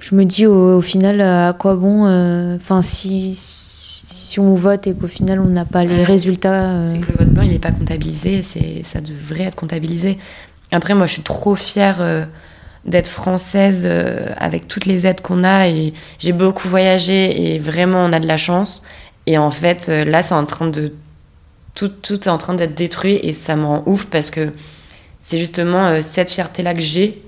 je 0.00 0.14
me 0.14 0.24
dis 0.24 0.46
au, 0.46 0.80
final 0.80 1.20
à 1.20 1.52
quoi 1.52 1.76
bon. 1.76 2.06
Euh, 2.06 2.56
enfin, 2.56 2.82
si, 2.82 3.32
si 3.34 4.40
on 4.40 4.54
vote 4.54 4.86
et 4.86 4.94
qu'au 4.94 5.06
final 5.06 5.40
on 5.40 5.46
n'a 5.46 5.64
pas 5.64 5.84
les 5.84 6.04
résultats. 6.04 6.72
Euh. 6.72 6.86
C'est 6.86 7.00
que 7.00 7.12
le 7.12 7.18
vote 7.18 7.28
blanc 7.28 7.42
il 7.42 7.50
n'est 7.50 7.58
pas 7.58 7.72
comptabilisé, 7.72 8.42
ça 8.42 9.00
devrait 9.00 9.44
être 9.44 9.56
comptabilisé. 9.56 10.18
Après, 10.70 10.94
moi 10.94 11.06
je 11.06 11.14
suis 11.14 11.22
trop 11.22 11.54
fière 11.54 12.28
d'être 12.84 13.08
française 13.08 13.86
avec 14.38 14.68
toutes 14.68 14.86
les 14.86 15.06
aides 15.06 15.20
qu'on 15.20 15.44
a 15.44 15.68
et 15.68 15.92
j'ai 16.18 16.32
beaucoup 16.32 16.66
voyagé 16.66 17.54
et 17.54 17.58
vraiment 17.58 18.04
on 18.04 18.12
a 18.12 18.20
de 18.20 18.26
la 18.26 18.38
chance. 18.38 18.82
Et 19.26 19.38
en 19.38 19.50
fait, 19.50 19.88
là, 19.88 20.22
c'est 20.22 20.34
en 20.34 20.46
train 20.46 20.68
de 20.68 20.92
tout, 21.74 21.88
tout 21.88 22.24
est 22.24 22.28
en 22.28 22.38
train 22.38 22.54
d'être 22.54 22.74
détruit 22.74 23.18
et 23.22 23.32
ça 23.32 23.56
me 23.56 23.64
rend 23.64 23.82
ouf 23.86 24.06
parce 24.06 24.30
que 24.30 24.52
C'est 25.22 25.38
justement 25.38 25.86
euh, 25.86 26.00
cette 26.02 26.30
fierté-là 26.30 26.74
que 26.74 26.80
j'ai. 26.80 27.22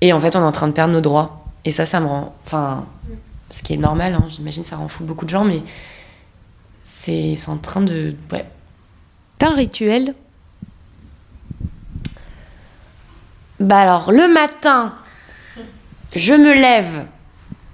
Et 0.00 0.12
en 0.14 0.20
fait, 0.20 0.34
on 0.34 0.40
est 0.40 0.44
en 0.44 0.50
train 0.52 0.66
de 0.66 0.72
perdre 0.72 0.94
nos 0.94 1.02
droits. 1.02 1.44
Et 1.64 1.70
ça, 1.70 1.84
ça 1.84 2.00
me 2.00 2.06
rend. 2.06 2.34
Enfin, 2.46 2.86
ce 3.50 3.62
qui 3.62 3.74
est 3.74 3.76
normal, 3.76 4.14
hein, 4.14 4.24
j'imagine, 4.28 4.64
ça 4.64 4.76
rend 4.76 4.88
fou 4.88 5.04
beaucoup 5.04 5.26
de 5.26 5.30
gens, 5.30 5.44
mais 5.44 5.62
c'est 6.82 7.36
en 7.48 7.58
train 7.58 7.82
de. 7.82 8.14
Ouais. 8.32 8.46
T'as 9.38 9.50
un 9.50 9.54
rituel? 9.54 10.14
Bah 13.60 13.80
alors, 13.80 14.10
le 14.10 14.32
matin, 14.32 14.94
je 16.16 16.32
me 16.32 16.52
lève 16.52 17.04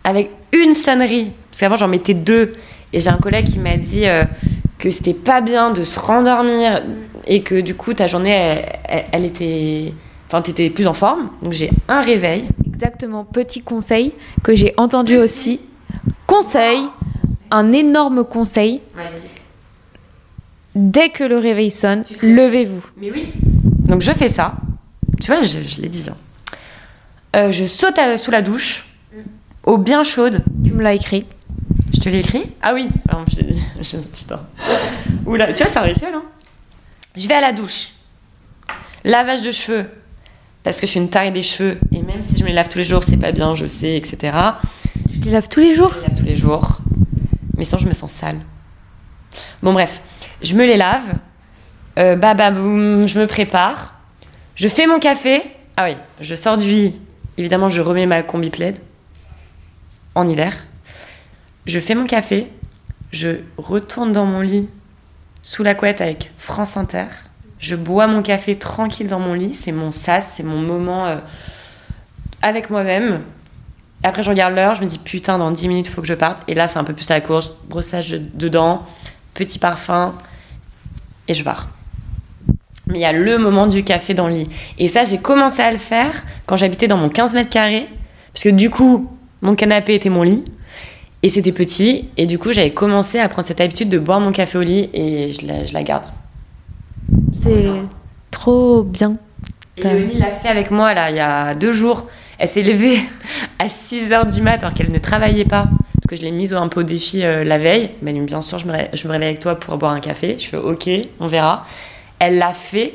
avec 0.02 0.32
une 0.52 0.74
sonnerie. 0.74 1.32
Parce 1.50 1.60
qu'avant, 1.60 1.76
j'en 1.76 1.88
mettais 1.88 2.14
deux. 2.14 2.52
Et 2.92 3.00
j'ai 3.00 3.08
un 3.08 3.18
collègue 3.18 3.46
qui 3.46 3.58
m'a 3.58 3.76
dit 3.76 4.06
euh, 4.06 4.24
que 4.78 4.90
c'était 4.90 5.14
pas 5.14 5.40
bien 5.40 5.70
de 5.72 5.82
se 5.82 5.98
rendormir 5.98 6.82
et 7.26 7.42
que 7.42 7.60
du 7.60 7.74
coup, 7.74 7.94
ta 7.94 8.06
journée, 8.06 8.30
elle, 8.30 8.78
elle- 8.84 9.04
elle 9.12 9.24
était. 9.24 9.92
Enfin, 10.28 10.42
t'étais 10.42 10.70
plus 10.70 10.86
en 10.86 10.92
forme. 10.92 11.30
Donc, 11.42 11.52
j'ai 11.52 11.70
un 11.88 12.00
réveil. 12.00 12.44
Exactement, 12.66 13.24
petit 13.24 13.62
conseil 13.62 14.12
que 14.44 14.54
j'ai 14.54 14.74
entendu 14.76 15.16
aussi. 15.16 15.60
Conseil, 16.26 16.80
un 17.50 17.72
énorme 17.72 18.24
conseil. 18.24 18.80
Dès 20.74 21.08
que 21.10 21.24
le 21.24 21.38
réveil 21.38 21.70
sonne, 21.70 22.04
levez-vous. 22.22 22.84
Mais 23.00 23.10
oui. 23.10 23.32
Donc, 23.88 24.02
je 24.02 24.12
fais 24.12 24.28
ça. 24.28 24.54
Tu 25.20 25.32
vois, 25.32 25.42
je, 25.42 25.58
je 25.66 25.80
l'ai 25.82 25.88
dit. 25.88 26.06
hein. 26.10 26.16
Euh, 27.36 27.50
je 27.52 27.64
saute 27.66 27.98
à- 27.98 28.16
sous 28.16 28.30
la 28.30 28.42
douche, 28.42 28.86
eau 29.64 29.76
bien 29.78 30.02
chaude. 30.04 30.42
Tu 30.64 30.72
me 30.72 30.82
l'as 30.82 30.94
écrit. 30.94 31.24
L'ai 32.08 32.20
écrit 32.20 32.54
Ah 32.62 32.72
oui. 32.72 32.88
Ah, 33.08 33.22
je 33.80 33.96
Putain. 34.16 34.40
Oula, 35.26 35.52
tu 35.52 35.62
vois, 35.62 35.70
c'est 35.70 35.78
un 35.78 35.82
rituel. 35.82 36.14
Hein. 36.14 36.22
Je 37.16 37.28
vais 37.28 37.34
à 37.34 37.40
la 37.40 37.52
douche. 37.52 37.90
Lavage 39.04 39.42
de 39.42 39.50
cheveux. 39.50 39.90
Parce 40.62 40.80
que 40.80 40.86
je 40.86 40.92
suis 40.92 41.00
une 41.00 41.10
taille 41.10 41.32
des 41.32 41.42
cheveux. 41.42 41.78
Et 41.92 42.02
même 42.02 42.22
si 42.22 42.38
je 42.38 42.44
me 42.44 42.48
les 42.48 42.54
lave 42.54 42.68
tous 42.68 42.78
les 42.78 42.84
jours, 42.84 43.04
c'est 43.04 43.18
pas 43.18 43.32
bien, 43.32 43.54
je 43.54 43.66
sais, 43.66 43.96
etc. 43.96 44.36
Tu 45.12 45.18
les 45.20 45.30
laves 45.32 45.48
tous 45.48 45.60
les 45.60 45.74
jours 45.74 45.92
Je 45.92 46.00
les 46.00 46.06
lave 46.06 46.18
tous 46.18 46.24
les 46.24 46.36
jours. 46.36 46.78
Mais 47.56 47.64
sinon, 47.64 47.78
je 47.78 47.86
me 47.86 47.92
sens 47.92 48.10
sale. 48.10 48.40
Bon, 49.62 49.72
bref. 49.72 50.00
Je 50.42 50.54
me 50.54 50.64
les 50.64 50.76
lave. 50.76 51.14
Euh, 51.98 52.16
bah, 52.16 52.32
bah, 52.34 52.50
boum, 52.50 53.06
je 53.06 53.18
me 53.18 53.26
prépare. 53.26 53.94
Je 54.54 54.68
fais 54.68 54.86
mon 54.86 54.98
café. 54.98 55.42
Ah 55.76 55.84
oui, 55.84 55.96
je 56.20 56.34
sors 56.34 56.56
du 56.56 56.70
lit. 56.70 56.96
Évidemment, 57.36 57.68
je 57.68 57.82
remets 57.82 58.06
ma 58.06 58.22
combi 58.22 58.50
plaid. 58.50 58.78
En 60.14 60.26
hiver. 60.26 60.67
Je 61.66 61.78
fais 61.80 61.94
mon 61.94 62.06
café. 62.06 62.50
Je 63.12 63.28
retourne 63.56 64.12
dans 64.12 64.26
mon 64.26 64.40
lit 64.40 64.68
sous 65.42 65.62
la 65.62 65.74
couette 65.74 66.00
avec 66.00 66.30
France 66.36 66.76
Inter. 66.76 67.06
Je 67.58 67.74
bois 67.74 68.06
mon 68.06 68.22
café 68.22 68.54
tranquille 68.56 69.06
dans 69.06 69.20
mon 69.20 69.34
lit. 69.34 69.54
C'est 69.54 69.72
mon 69.72 69.90
sas, 69.90 70.34
c'est 70.36 70.42
mon 70.42 70.58
moment 70.58 71.06
euh, 71.06 71.16
avec 72.42 72.70
moi-même. 72.70 73.22
Après, 74.04 74.22
je 74.22 74.30
regarde 74.30 74.54
l'heure, 74.54 74.74
je 74.76 74.82
me 74.82 74.86
dis 74.86 74.98
putain, 74.98 75.38
dans 75.38 75.50
10 75.50 75.68
minutes, 75.68 75.86
il 75.86 75.90
faut 75.90 76.02
que 76.02 76.06
je 76.06 76.14
parte. 76.14 76.42
Et 76.46 76.54
là, 76.54 76.68
c'est 76.68 76.78
un 76.78 76.84
peu 76.84 76.92
plus 76.94 77.10
à 77.10 77.14
la 77.14 77.20
course, 77.20 77.54
brossage 77.68 78.10
de- 78.10 78.18
dedans, 78.18 78.84
petit 79.34 79.58
parfum, 79.58 80.14
et 81.26 81.34
je 81.34 81.42
pars. 81.42 81.68
Mais 82.86 82.98
il 83.00 83.02
y 83.02 83.04
a 83.04 83.12
le 83.12 83.38
moment 83.38 83.66
du 83.66 83.82
café 83.82 84.14
dans 84.14 84.28
le 84.28 84.34
lit. 84.34 84.48
Et 84.78 84.86
ça, 84.86 85.02
j'ai 85.02 85.18
commencé 85.18 85.62
à 85.62 85.72
le 85.72 85.78
faire 85.78 86.12
quand 86.46 86.54
j'habitais 86.54 86.86
dans 86.86 86.96
mon 86.96 87.08
15 87.08 87.34
mètres 87.34 87.50
carrés, 87.50 87.88
parce 88.32 88.44
que 88.44 88.50
du 88.50 88.70
coup, 88.70 89.10
mon 89.42 89.56
canapé 89.56 89.94
était 89.96 90.10
mon 90.10 90.22
lit, 90.22 90.44
et 91.22 91.28
c'était 91.28 91.52
petit, 91.52 92.08
et 92.16 92.26
du 92.26 92.38
coup, 92.38 92.52
j'avais 92.52 92.72
commencé 92.72 93.18
à 93.18 93.28
prendre 93.28 93.46
cette 93.46 93.60
habitude 93.60 93.88
de 93.88 93.98
boire 93.98 94.20
mon 94.20 94.30
café 94.32 94.58
au 94.58 94.62
lit, 94.62 94.88
et 94.94 95.30
je 95.32 95.46
la, 95.46 95.64
je 95.64 95.72
la 95.72 95.82
garde. 95.82 96.06
C'est 97.32 97.82
trop 98.30 98.82
bien. 98.82 99.16
Et 99.76 99.82
Léonie 99.82 100.18
l'a 100.18 100.30
fait 100.32 100.48
avec 100.48 100.70
moi, 100.70 100.92
là, 100.94 101.10
il 101.10 101.16
y 101.16 101.20
a 101.20 101.54
deux 101.54 101.72
jours. 101.72 102.06
Elle 102.38 102.48
s'est 102.48 102.62
levée 102.62 102.98
à 103.58 103.68
6 103.68 104.10
h 104.10 104.32
du 104.32 104.42
mat 104.42 104.62
alors 104.62 104.72
qu'elle 104.74 104.90
ne 104.92 104.98
travaillait 104.98 105.44
pas. 105.44 105.64
Parce 105.94 106.06
que 106.08 106.16
je 106.16 106.22
l'ai 106.22 106.30
mise 106.30 106.52
un 106.54 106.68
peu 106.68 106.80
au 106.80 106.84
défi 106.84 107.24
euh, 107.24 107.44
la 107.44 107.58
veille. 107.58 107.90
Elle 108.00 108.04
m'a 108.04 108.12
dit, 108.12 108.20
bien 108.24 108.40
sûr, 108.40 108.58
je 108.58 108.66
me, 108.66 108.72
ré- 108.72 108.90
je 108.92 109.06
me 109.06 109.12
réveille 109.12 109.28
avec 109.28 109.40
toi 109.40 109.54
pour 109.56 109.76
boire 109.78 109.92
un 109.92 110.00
café. 110.00 110.36
Je 110.38 110.46
fais, 110.48 110.56
ok, 110.56 110.88
on 111.20 111.26
verra. 111.26 111.66
Elle 112.18 112.38
l'a 112.38 112.52
fait 112.52 112.94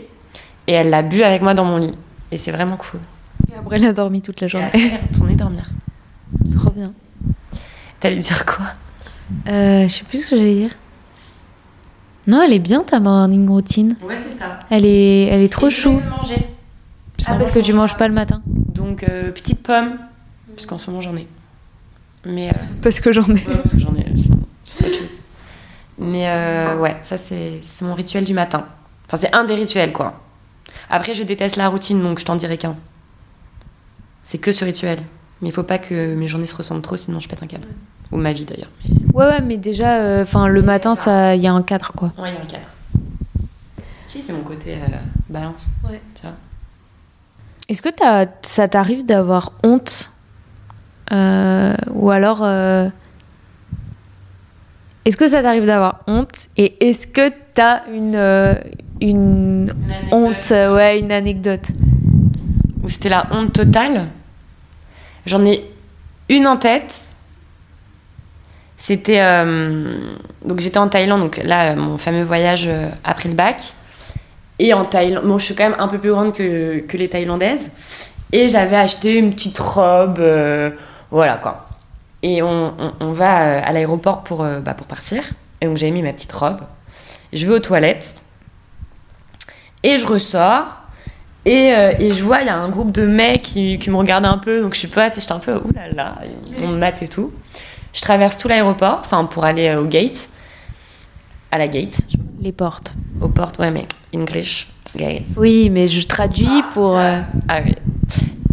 et 0.68 0.74
elle 0.74 0.90
l'a 0.90 1.04
bu 1.04 1.24
avec 1.24 1.42
moi 1.42 1.54
dans 1.54 1.66
mon 1.66 1.78
lit. 1.78 1.94
Et 2.32 2.38
c'est 2.38 2.52
vraiment 2.52 2.78
cool. 2.78 3.00
Et 3.54 3.58
après, 3.58 3.76
elle 3.78 3.86
a 3.86 3.94
dormi 3.94 4.22
toute 4.22 4.40
la 4.42 4.46
Et 4.46 4.50
journée. 4.50 4.66
après, 4.68 4.80
elle 4.82 4.94
est 4.94 5.08
retournée 5.08 5.36
dormir. 5.36 5.64
trop 6.58 6.72
bien. 6.72 6.94
T'allais 8.04 8.18
dire 8.20 8.46
quoi? 8.46 8.66
Euh, 9.48 9.84
je 9.84 9.88
sais 9.88 10.04
plus 10.04 10.26
ce 10.26 10.32
que 10.32 10.36
j'allais 10.36 10.56
dire. 10.56 10.72
Non, 12.28 12.42
elle 12.42 12.52
est 12.52 12.60
bien 12.60 12.84
ta 12.84 13.00
morning 13.00 13.48
routine. 13.48 13.96
Ouais, 14.04 14.18
c'est 14.18 14.38
ça. 14.38 14.60
Elle 14.70 14.86
est, 14.86 15.28
elle 15.28 15.40
est 15.42 15.48
trop 15.52 15.70
chou. 15.70 16.02
manger. 16.10 16.36
Ah, 17.28 17.36
parce 17.36 17.52
que 17.52 17.60
tu 17.60 17.72
manges 17.72 17.96
pas 17.96 18.10
le 18.10 18.14
matin. 18.14 18.42
Donc, 18.46 19.04
euh, 19.04 19.32
petite 19.32 19.64
pomme. 19.64 19.98
Parce 20.54 20.66
qu'en 20.66 20.78
ce 20.78 20.90
moment, 20.90 21.00
j'en 21.00 21.16
ai. 21.16 21.26
Mais. 22.26 22.50
euh, 22.50 22.58
Parce 22.82 23.00
que 23.00 23.14
j'en 23.14 23.24
ai. 23.24 23.32
Ouais, 23.48 23.56
parce 23.64 23.72
que 23.76 23.80
j'en 23.80 23.96
ai, 23.96 24.06
c'est 24.66 24.86
autre 24.86 24.98
chose. 25.00 25.16
Mais 25.98 26.28
euh, 26.28 26.76
ouais, 26.80 26.98
ça 27.04 27.18
c'est 27.18 27.62
c'est 27.64 27.86
mon 27.86 27.94
rituel 27.94 28.26
du 28.26 28.34
matin. 28.34 28.66
Enfin, 29.08 29.16
c'est 29.16 29.34
un 29.34 29.46
des 29.46 29.56
rituels, 29.56 29.94
quoi. 29.94 30.22
Après, 30.90 31.14
je 31.14 31.24
déteste 31.24 31.56
la 31.56 31.70
routine, 31.70 32.02
donc 32.04 32.20
je 32.20 32.26
t'en 32.26 32.36
dirai 32.36 32.58
qu'un. 32.58 32.76
C'est 34.26 34.40
que 34.40 34.52
ce 34.52 34.66
rituel. 34.66 35.00
Mais 35.44 35.50
il 35.50 35.52
faut 35.52 35.62
pas 35.64 35.78
que 35.78 36.16
mes 36.16 36.28
journées 36.28 36.48
se 36.48 36.56
ressemblent 36.56 36.82
trop, 36.82 36.96
sinon 36.96 37.20
je 37.20 37.28
pète 37.28 37.44
un 37.44 37.48
câble. 37.48 37.68
Ou 38.14 38.18
ma 38.18 38.32
vie 38.32 38.46
d'ailleurs. 38.46 38.70
Mais... 38.86 38.92
Ouais, 39.14 39.26
ouais, 39.26 39.42
mais 39.42 39.58
déjà, 39.58 40.22
enfin, 40.22 40.48
le 40.48 40.62
matin, 40.62 40.96
ça, 40.96 41.36
il 41.36 41.42
y 41.42 41.48
a 41.48 41.54
un 41.54 41.62
cadre, 41.62 41.92
quoi. 41.94 42.14
Ouais, 42.20 42.30
il 42.32 42.36
y 42.36 42.38
a 42.38 42.42
un 42.42 42.46
cadre. 42.46 42.64
Si, 44.08 44.22
c'est 44.22 44.32
mon 44.32 44.44
côté 44.44 44.76
euh, 44.76 44.88
balance. 45.30 45.68
Ouais. 45.84 46.00
Est-ce 47.68 47.82
que 47.82 47.90
t'as- 47.90 48.28
ça 48.42 48.68
t'arrive 48.70 49.06
d'avoir 49.06 49.52
honte 49.64 50.12
Euh, 51.12 51.76
Ou 51.92 52.10
alors. 52.10 52.42
euh, 52.44 52.88
Est-ce 55.04 55.18
que 55.18 55.28
ça 55.28 55.42
t'arrive 55.44 55.66
d'avoir 55.66 56.00
honte 56.08 56.48
Et 56.56 56.88
est-ce 56.90 57.06
que 57.08 57.30
t'as 57.54 57.82
une, 57.92 58.16
euh, 58.16 58.54
une 59.02 59.74
honte, 60.14 60.52
euh, 60.52 60.74
ouais, 60.74 61.00
une 61.00 61.12
anecdote? 61.12 61.68
Où 62.84 62.88
c'était 62.90 63.10
la 63.10 63.28
honte 63.32 63.52
totale? 63.54 64.08
J'en 65.26 65.46
ai 65.46 65.70
une 66.30 66.48
en 66.48 66.58
tête. 66.58 66.96
C'était. 68.76 69.22
euh, 69.22 70.16
donc 70.44 70.60
j'étais 70.60 70.78
en 70.78 70.90
Thaïlande, 70.90 71.22
donc 71.22 71.38
là, 71.44 71.72
euh, 71.72 71.76
mon 71.76 71.98
fameux 71.98 72.24
voyage 72.24 72.66
euh, 72.68 72.90
après 73.04 73.30
le 73.30 73.36
bac. 73.36 73.62
Et 74.60 74.74
en 74.74 74.86
Thaïlande. 74.86 75.26
Bon, 75.26 75.38
je 75.38 75.46
suis 75.46 75.56
quand 75.56 75.70
même 75.70 75.80
un 75.80 75.88
peu 75.88 75.98
plus 75.98 76.12
grande 76.12 76.34
que, 76.34 76.84
les 76.94 77.10
Thaïlandaises. 77.10 77.72
Et 78.32 78.48
j'avais 78.48 78.76
acheté 78.78 79.18
une 79.18 79.32
petite 79.34 79.58
robe. 79.60 80.22
voilà 81.12 81.38
quoi. 81.38 81.66
Et 82.22 82.42
on, 82.42 82.74
on- 83.00 83.12
va 83.12 83.64
à 83.66 83.72
l'aéroport 83.74 84.24
pour, 84.24 84.44
bah, 84.44 84.74
pour 84.74 84.88
partir. 84.88 85.24
Et 85.60 85.66
donc 85.66 85.78
j'avais 85.78 85.92
mis 85.92 86.02
ma 86.02 86.14
petite 86.14 86.32
robe. 86.32 86.62
Je 87.34 87.46
vais 87.46 87.54
aux 87.54 87.60
toilettes. 87.60 88.24
Et 89.84 89.98
je 89.98 90.06
ressors. 90.08 90.83
Et, 91.46 91.74
euh, 91.74 91.92
et 92.00 92.14
je 92.14 92.24
vois, 92.24 92.40
il 92.42 92.48
y 92.48 92.50
a 92.50 92.56
un 92.58 92.70
groupe 92.70 92.92
de 92.92 93.06
mecs 93.06 93.42
qui, 93.42 93.78
qui 93.78 93.90
me 93.90 93.96
regardent 93.98 94.26
un 94.26 94.38
peu, 94.38 94.62
donc 94.62 94.76
je 94.76 94.80
sais 94.82 94.88
pas, 94.88 95.12
j'étais 95.12 95.32
un 95.32 95.40
peu, 95.40 95.60
oulala, 95.66 96.16
on 96.62 96.68
me 96.70 96.78
mate 96.78 97.02
et 97.04 97.08
tout. 97.10 97.34
Je 97.94 98.02
traverse 98.02 98.38
tout 98.38 98.48
l'aéroport, 98.48 99.00
enfin 99.04 99.26
pour 99.26 99.44
aller 99.44 99.68
euh, 99.68 99.82
au 99.82 99.86
gate, 99.86 100.30
à 101.52 101.58
la 101.58 101.68
gate, 101.68 102.00
Les 102.40 102.52
portes. 102.54 102.96
aux 103.22 103.28
portes, 103.28 103.60
ouais, 103.60 103.72
mais 103.72 103.86
English, 104.16 104.70
gate. 104.96 105.24
Oui, 105.38 105.70
mais 105.70 105.88
je 105.90 106.08
traduis 106.08 106.64
pour. 106.74 106.98
euh, 106.98 107.20
Ah 107.50 107.60
oui. 107.66 107.76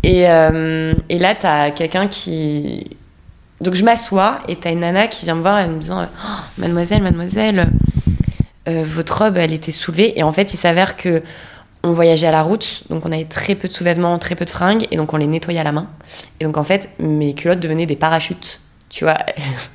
Et, 0.02 0.28
euh, 0.28 0.92
et 1.08 1.18
là, 1.18 1.34
t'as 1.34 1.70
quelqu'un 1.70 2.08
qui. 2.08 2.96
Donc 3.60 3.74
je 3.74 3.84
m'assois 3.84 4.38
et 4.48 4.56
t'as 4.56 4.72
une 4.72 4.80
nana 4.80 5.06
qui 5.06 5.26
vient 5.26 5.34
me 5.34 5.42
voir 5.42 5.64
en 5.64 5.68
me 5.68 5.78
disant 5.78 6.06
Oh, 6.06 6.28
Mademoiselle, 6.58 7.02
mademoiselle, 7.02 7.68
votre 8.66 9.18
robe, 9.24 9.36
elle 9.36 9.52
était 9.52 9.72
soulevée. 9.72 10.18
Et 10.18 10.22
en 10.22 10.32
fait, 10.32 10.54
il 10.54 10.56
s'avère 10.56 10.96
que 10.96 11.22
on 11.82 11.92
voyageait 11.92 12.26
à 12.26 12.30
la 12.30 12.42
route, 12.42 12.82
donc 12.90 13.06
on 13.06 13.12
avait 13.12 13.24
très 13.24 13.54
peu 13.54 13.68
de 13.68 13.72
sous-vêtements, 13.72 14.18
très 14.18 14.34
peu 14.34 14.44
de 14.44 14.50
fringues, 14.50 14.86
et 14.90 14.96
donc 14.96 15.12
on 15.14 15.16
les 15.16 15.26
nettoyait 15.26 15.60
à 15.60 15.64
la 15.64 15.72
main. 15.72 15.88
Et 16.38 16.44
donc 16.44 16.56
en 16.56 16.64
fait, 16.64 16.90
mes 16.98 17.34
culottes 17.34 17.60
devenaient 17.60 17.86
des 17.86 17.96
parachutes, 17.96 18.60
tu 18.90 19.04
vois. 19.04 19.18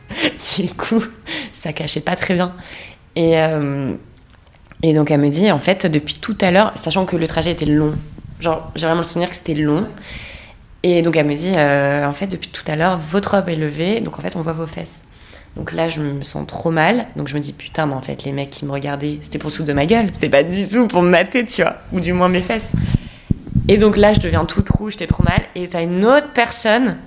du 0.57 0.69
coup, 0.69 1.03
ça 1.51 1.73
cachait 1.73 2.01
pas 2.01 2.15
très 2.15 2.35
bien. 2.35 2.53
Et, 3.15 3.39
euh, 3.39 3.93
et 4.83 4.93
donc 4.93 5.09
elle 5.09 5.21
me 5.21 5.29
dit, 5.29 5.51
en 5.51 5.59
fait, 5.59 5.85
depuis 5.85 6.15
tout 6.15 6.37
à 6.41 6.51
l'heure, 6.51 6.71
sachant 6.75 7.05
que 7.05 7.15
le 7.15 7.27
trajet 7.27 7.51
était 7.51 7.65
long, 7.65 7.95
genre 8.39 8.71
j'ai 8.75 8.85
vraiment 8.85 9.01
le 9.01 9.05
souvenir 9.05 9.29
que 9.29 9.35
c'était 9.35 9.55
long. 9.55 9.87
Et 10.83 11.01
donc 11.01 11.17
elle 11.17 11.25
me 11.25 11.33
dit, 11.33 11.53
euh, 11.55 12.05
en 12.05 12.13
fait, 12.13 12.27
depuis 12.27 12.49
tout 12.49 12.63
à 12.67 12.75
l'heure, 12.75 12.97
votre 12.97 13.31
robe 13.35 13.49
est 13.49 13.55
levée, 13.55 14.01
donc 14.01 14.19
en 14.19 14.21
fait, 14.21 14.35
on 14.35 14.41
voit 14.41 14.53
vos 14.53 14.67
fesses. 14.67 14.99
Donc 15.55 15.71
là, 15.71 15.87
je 15.87 16.01
me 16.01 16.21
sens 16.21 16.45
trop 16.47 16.69
mal. 16.69 17.07
Donc 17.15 17.27
je 17.27 17.35
me 17.35 17.39
dis, 17.39 17.53
putain, 17.53 17.85
mais 17.85 17.93
en 17.93 18.01
fait, 18.01 18.23
les 18.25 18.31
mecs 18.31 18.49
qui 18.49 18.65
me 18.65 18.71
regardaient, 18.71 19.19
c'était 19.21 19.37
pour 19.37 19.51
foutre 19.51 19.67
de 19.67 19.73
ma 19.73 19.85
gueule. 19.85 20.07
C'était 20.11 20.29
pas 20.29 20.43
du 20.43 20.67
tout 20.67 20.87
pour 20.87 21.01
me 21.01 21.09
mater, 21.09 21.43
tu 21.43 21.61
vois. 21.61 21.73
Ou 21.93 21.99
du 21.99 22.13
moins 22.13 22.27
mes 22.27 22.41
fesses. 22.41 22.71
Et 23.67 23.77
donc 23.77 23.97
là, 23.97 24.13
je 24.13 24.19
deviens 24.19 24.45
toute 24.45 24.69
rouge, 24.69 24.93
j'étais 24.93 25.07
trop 25.07 25.23
mal. 25.23 25.41
Et 25.55 25.67
t'as 25.67 25.81
une 25.81 26.05
autre 26.05 26.27
personne 26.33 26.97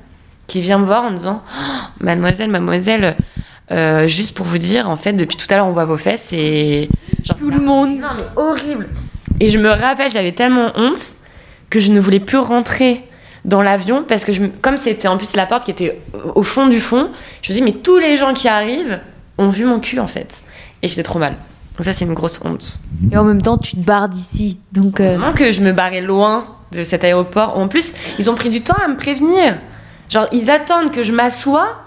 qui 0.47 0.61
vient 0.61 0.79
me 0.79 0.87
voir 0.87 1.05
en 1.05 1.11
me 1.11 1.17
disant, 1.17 1.43
Oh, 1.47 1.73
mademoiselle, 2.01 2.51
mademoiselle, 2.51 3.17
euh, 3.71 4.09
juste 4.09 4.35
pour 4.35 4.47
vous 4.47 4.59
dire, 4.59 4.89
en 4.89 4.97
fait, 4.97 5.13
depuis 5.13 5.37
tout 5.37 5.47
à 5.51 5.57
l'heure, 5.57 5.67
on 5.67 5.73
voit 5.73 5.85
vos 5.85 5.99
fesses 5.99 6.33
et. 6.33 6.89
Genre, 7.25 7.37
Tout 7.37 7.51
le 7.51 7.61
monde. 7.61 7.99
Non, 8.01 8.09
mais 8.17 8.25
horrible. 8.37 8.89
Et 9.41 9.49
je 9.49 9.59
me 9.59 9.69
rappelle, 9.69 10.11
j'avais 10.11 10.33
tellement 10.33 10.73
honte 10.75 11.15
que 11.71 11.81
je 11.81 11.93
ne 11.93 12.01
voulais 12.01 12.19
plus 12.19 12.39
rentrer 12.39 13.05
dans 13.45 13.63
l'avion 13.63 14.05
parce 14.07 14.25
que 14.25 14.33
je, 14.33 14.43
comme 14.61 14.77
c'était 14.77 15.09
en 15.09 15.17
plus 15.17 15.37
la 15.37 15.47
porte 15.47 15.65
qui 15.65 15.71
était 15.71 16.01
au 16.35 16.43
fond 16.43 16.67
du 16.67 16.81
fond, 16.81 17.11
je 17.43 17.53
me 17.53 17.59
dis 17.59 17.63
mais 17.63 17.73
tous 17.73 17.99
les 17.99 18.17
gens 18.17 18.33
qui 18.33 18.49
arrivent 18.49 19.01
ont 19.39 19.49
vu 19.49 19.65
mon 19.65 19.81
cul 19.81 20.01
en 20.01 20.07
fait. 20.07 20.43
Et 20.83 20.89
j'étais 20.89 21.03
trop 21.03 21.19
mal. 21.19 21.35
Donc 21.77 21.85
ça 21.85 21.93
c'est 21.93 22.05
une 22.05 22.15
grosse 22.15 22.41
honte. 22.45 22.81
Et 23.13 23.17
en 23.17 23.25
même 23.25 23.43
temps 23.43 23.59
tu 23.59 23.77
te 23.77 23.81
barres 23.81 24.09
d'ici. 24.09 24.59
Donc 24.73 25.01
euh... 25.01 25.33
que 25.33 25.53
je 25.53 25.61
me 25.61 25.73
barrais 25.73 26.03
loin 26.03 26.45
de 26.73 26.83
cet 26.83 27.05
aéroport. 27.05 27.57
En 27.57 27.69
plus 27.69 27.95
ils 28.19 28.29
ont 28.29 28.35
pris 28.35 28.49
du 28.49 28.63
temps 28.63 28.77
à 28.83 28.89
me 28.89 28.97
prévenir. 28.97 29.59
Genre 30.11 30.27
ils 30.33 30.51
attendent 30.51 30.91
que 30.91 31.03
je 31.03 31.13
m'assoie 31.13 31.83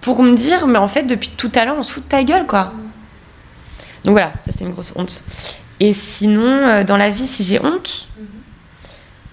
pour 0.00 0.22
me 0.22 0.34
dire 0.34 0.66
mais 0.66 0.78
en 0.78 0.88
fait 0.88 1.02
depuis 1.02 1.30
tout 1.36 1.52
à 1.54 1.64
l'heure 1.64 1.76
on 1.78 1.82
se 1.82 1.92
fout 1.92 2.04
de 2.04 2.08
ta 2.08 2.24
gueule 2.24 2.46
quoi. 2.46 2.72
Donc 4.04 4.12
voilà, 4.12 4.32
ça 4.44 4.52
c'était 4.52 4.64
une 4.64 4.70
grosse 4.70 4.92
honte. 4.96 5.22
Et 5.80 5.92
sinon, 5.92 6.46
euh, 6.46 6.84
dans 6.84 6.96
la 6.96 7.10
vie, 7.10 7.26
si 7.26 7.44
j'ai 7.44 7.60
honte, 7.62 8.08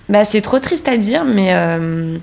bah, 0.10 0.26
c'est 0.26 0.42
trop 0.42 0.60
triste 0.60 0.88
à 0.88 0.98
dire, 0.98 1.26
mais 1.26 1.54
euh, 1.54 2.18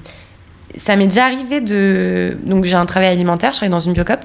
ça 0.76 0.96
m'est 0.96 1.06
déjà 1.06 1.24
arrivé 1.24 1.60
de. 1.60 2.38
Donc 2.44 2.64
j'ai 2.64 2.76
un 2.76 2.86
travail 2.86 3.08
alimentaire, 3.08 3.52
je 3.52 3.56
travaille 3.56 3.70
dans 3.70 3.80
une 3.80 3.92
biocop. 3.92 4.20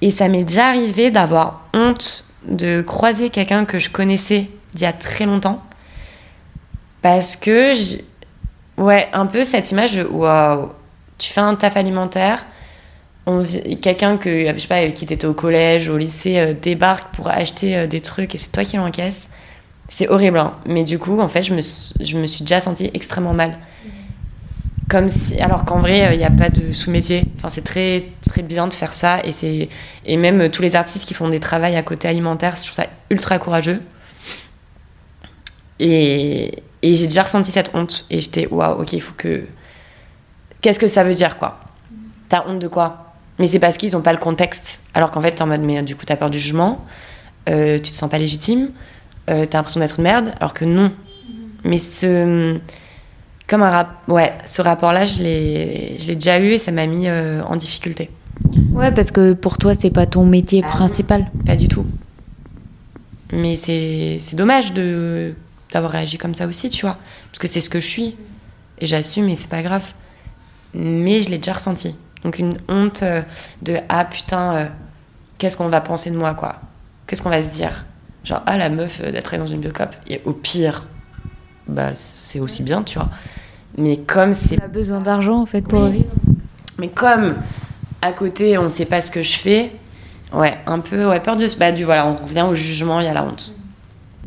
Et 0.00 0.10
ça 0.10 0.28
m'est 0.28 0.42
déjà 0.42 0.66
arrivé 0.66 1.10
d'avoir 1.10 1.68
honte 1.72 2.24
de 2.46 2.82
croiser 2.82 3.30
quelqu'un 3.30 3.64
que 3.64 3.78
je 3.78 3.88
connaissais 3.88 4.50
d'il 4.74 4.82
y 4.82 4.86
a 4.86 4.92
très 4.92 5.24
longtemps. 5.24 5.62
Parce 7.00 7.36
que, 7.36 7.72
ouais, 8.76 9.08
un 9.12 9.26
peu 9.26 9.44
cette 9.44 9.70
image 9.70 9.96
de 9.96 10.04
waouh, 10.04 10.70
tu 11.16 11.32
fais 11.32 11.40
un 11.40 11.54
taf 11.54 11.76
alimentaire, 11.76 12.44
quelqu'un 13.80 14.16
que 14.18 14.90
qui 14.90 15.04
était 15.04 15.24
au 15.24 15.32
collège 15.32 15.88
au 15.88 15.96
lycée 15.96 16.38
euh, 16.38 16.52
débarque 16.52 17.14
pour 17.14 17.28
acheter 17.28 17.76
euh, 17.76 17.86
des 17.86 18.00
trucs 18.00 18.34
et 18.34 18.38
c'est 18.38 18.52
toi 18.52 18.64
qui 18.64 18.76
l'encaisse 18.76 19.28
c'est 19.88 20.08
horrible 20.08 20.38
hein. 20.38 20.54
mais 20.66 20.82
du 20.82 20.98
coup 20.98 21.20
en 21.20 21.28
fait 21.28 21.42
je 21.42 21.54
me, 21.54 21.60
je 21.60 22.16
me 22.16 22.26
suis 22.26 22.42
déjà 22.44 22.60
sentie 22.60 22.90
extrêmement 22.94 23.34
mal. 23.34 23.58
Comme 24.88 25.08
si 25.08 25.40
alors 25.40 25.64
qu'en 25.64 25.80
vrai 25.80 26.14
il 26.14 26.18
n'y 26.18 26.24
a 26.24 26.30
pas 26.30 26.50
de 26.50 26.72
sous-métier. 26.72 27.24
Enfin 27.36 27.48
c'est 27.48 27.64
très 27.64 28.06
très 28.28 28.42
bien 28.42 28.66
de 28.66 28.74
faire 28.74 28.92
ça 28.92 29.20
et 29.24 29.68
et 30.04 30.16
même 30.16 30.42
euh, 30.42 30.48
tous 30.48 30.62
les 30.62 30.76
artistes 30.76 31.06
qui 31.06 31.14
font 31.14 31.28
des 31.28 31.40
travails 31.40 31.76
à 31.76 31.82
côté 31.82 32.08
alimentaire 32.08 32.56
je 32.56 32.62
trouve 32.62 32.74
ça 32.74 32.86
ultra 33.10 33.38
courageux. 33.38 33.82
Et, 35.80 36.62
et 36.82 36.94
j'ai 36.94 37.06
déjà 37.06 37.24
ressenti 37.24 37.50
cette 37.50 37.74
honte 37.74 38.06
et 38.10 38.20
j'étais 38.20 38.46
waouh 38.46 38.80
ok 38.82 38.92
il 38.92 39.00
faut 39.00 39.14
que 39.16 39.44
qu'est-ce 40.60 40.78
que 40.78 40.86
ça 40.86 41.04
veut 41.04 41.12
dire 41.12 41.36
quoi? 41.36 41.60
T'as 42.30 42.46
honte 42.46 42.58
de 42.58 42.68
quoi? 42.68 43.12
Mais 43.38 43.46
c'est 43.46 43.58
parce 43.58 43.76
qu'ils 43.76 43.92
n'ont 43.92 44.00
pas 44.00 44.12
le 44.12 44.18
contexte. 44.18 44.80
Alors 44.94 45.10
qu'en 45.10 45.20
fait, 45.20 45.32
t'es 45.32 45.42
en 45.42 45.46
mode, 45.46 45.60
mais 45.60 45.82
du 45.82 45.94
coup, 45.96 46.04
t'as 46.06 46.16
peur 46.16 46.30
du 46.30 46.38
jugement, 46.38 46.84
euh, 47.48 47.76
tu 47.76 47.90
te 47.90 47.96
sens 47.96 48.08
pas 48.08 48.18
légitime, 48.18 48.70
euh, 49.30 49.46
t'as 49.46 49.58
l'impression 49.58 49.80
d'être 49.80 49.98
une 49.98 50.04
merde, 50.04 50.32
alors 50.40 50.54
que 50.54 50.64
non. 50.64 50.92
Mais 51.64 51.78
ce. 51.78 52.58
Comme 53.46 53.62
un 53.62 53.70
rap... 53.70 54.08
ouais, 54.08 54.32
ce 54.46 54.62
rapport-là, 54.62 55.04
je 55.04 55.22
l'ai 55.22 55.96
déjà 56.14 56.40
eu 56.40 56.52
et 56.52 56.58
ça 56.58 56.72
m'a 56.72 56.86
mis 56.86 57.08
euh, 57.08 57.42
en 57.44 57.56
difficulté. 57.56 58.10
Ouais, 58.72 58.90
parce 58.90 59.10
que 59.10 59.34
pour 59.34 59.58
toi, 59.58 59.74
c'est 59.74 59.90
pas 59.90 60.06
ton 60.06 60.24
métier 60.24 60.62
Ah 60.64 60.68
principal. 60.68 61.30
Pas 61.44 61.56
du 61.56 61.68
tout. 61.68 61.86
Mais 63.32 63.56
c'est 63.56 64.18
dommage 64.34 64.72
de 64.72 65.34
d'avoir 65.72 65.92
réagi 65.92 66.18
comme 66.18 66.34
ça 66.34 66.46
aussi, 66.46 66.70
tu 66.70 66.86
vois. 66.86 66.96
Parce 67.30 67.38
que 67.40 67.48
c'est 67.48 67.60
ce 67.60 67.68
que 67.68 67.80
je 67.80 67.86
suis. 67.86 68.16
Et 68.78 68.86
j'assume 68.86 69.28
et 69.28 69.34
c'est 69.34 69.48
pas 69.48 69.62
grave. 69.62 69.92
Mais 70.72 71.20
je 71.20 71.30
l'ai 71.30 71.38
déjà 71.38 71.54
ressenti. 71.54 71.96
Donc 72.22 72.38
une 72.38 72.54
honte 72.68 73.02
euh, 73.02 73.22
de 73.62 73.76
ah 73.88 74.04
putain, 74.04 74.54
euh, 74.54 74.66
qu'est-ce 75.38 75.56
qu'on 75.56 75.68
va 75.68 75.80
penser 75.80 76.10
de 76.10 76.16
moi 76.16 76.34
quoi 76.34 76.56
Qu'est-ce 77.06 77.22
qu'on 77.22 77.30
va 77.30 77.42
se 77.42 77.50
dire? 77.50 77.84
Genre 78.24 78.42
ah 78.46 78.56
la 78.56 78.68
meuf 78.70 79.00
euh, 79.02 79.10
d'être 79.12 79.36
dans 79.36 79.46
une 79.46 79.60
biocop. 79.60 79.90
Et 80.08 80.20
au 80.24 80.32
pire, 80.32 80.86
bah 81.68 81.90
c'est 81.94 82.40
aussi 82.40 82.62
bien, 82.62 82.82
tu 82.82 82.98
vois. 82.98 83.08
Mais 83.76 83.96
comme 83.98 84.32
c'est 84.32 84.56
T'as 84.56 84.68
besoin 84.68 84.98
d'argent 84.98 85.40
en 85.40 85.46
fait 85.46 85.62
pour 85.62 85.82
Oui. 85.82 85.90
vivre. 85.92 86.10
mais 86.78 86.88
comme 86.88 87.34
à 88.02 88.12
côté 88.12 88.56
on 88.58 88.68
sait 88.68 88.84
pas 88.84 89.00
ce 89.00 89.10
que 89.10 89.22
je 89.22 89.36
fais, 89.36 89.70
ouais, 90.32 90.56
un 90.66 90.78
peu 90.80 91.08
ouais, 91.08 91.20
peur 91.20 91.36
de 91.36 91.46
bah 91.58 91.72
du 91.72 91.84
voilà, 91.84 92.06
on 92.06 92.16
revient 92.16 92.46
au 92.48 92.54
jugement, 92.54 93.00
il 93.00 93.06
y 93.06 93.08
a 93.08 93.14
la 93.14 93.24
honte. 93.24 93.54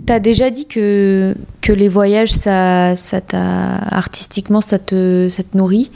T'as 0.06 0.20
déjà 0.20 0.50
dit 0.52 0.68
que, 0.68 1.36
que 1.62 1.74
les 1.74 1.88
voyages, 1.88 2.32
ça, 2.32 2.96
ça 2.96 3.20
t'a 3.20 3.78
artistiquement, 3.90 4.62
ça 4.62 4.78
te, 4.80 5.28
ça 5.30 5.44
te 5.44 5.58
nourrit. 5.58 5.92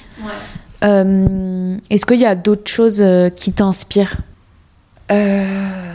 Euh, 0.83 1.77
Est-ce 1.89 2.05
qu'il 2.05 2.17
y 2.19 2.25
a 2.25 2.35
d'autres 2.35 2.69
choses 2.69 3.01
euh, 3.01 3.29
qui 3.29 3.53
t'inspirent? 3.53 4.17
Euh, 5.11 5.90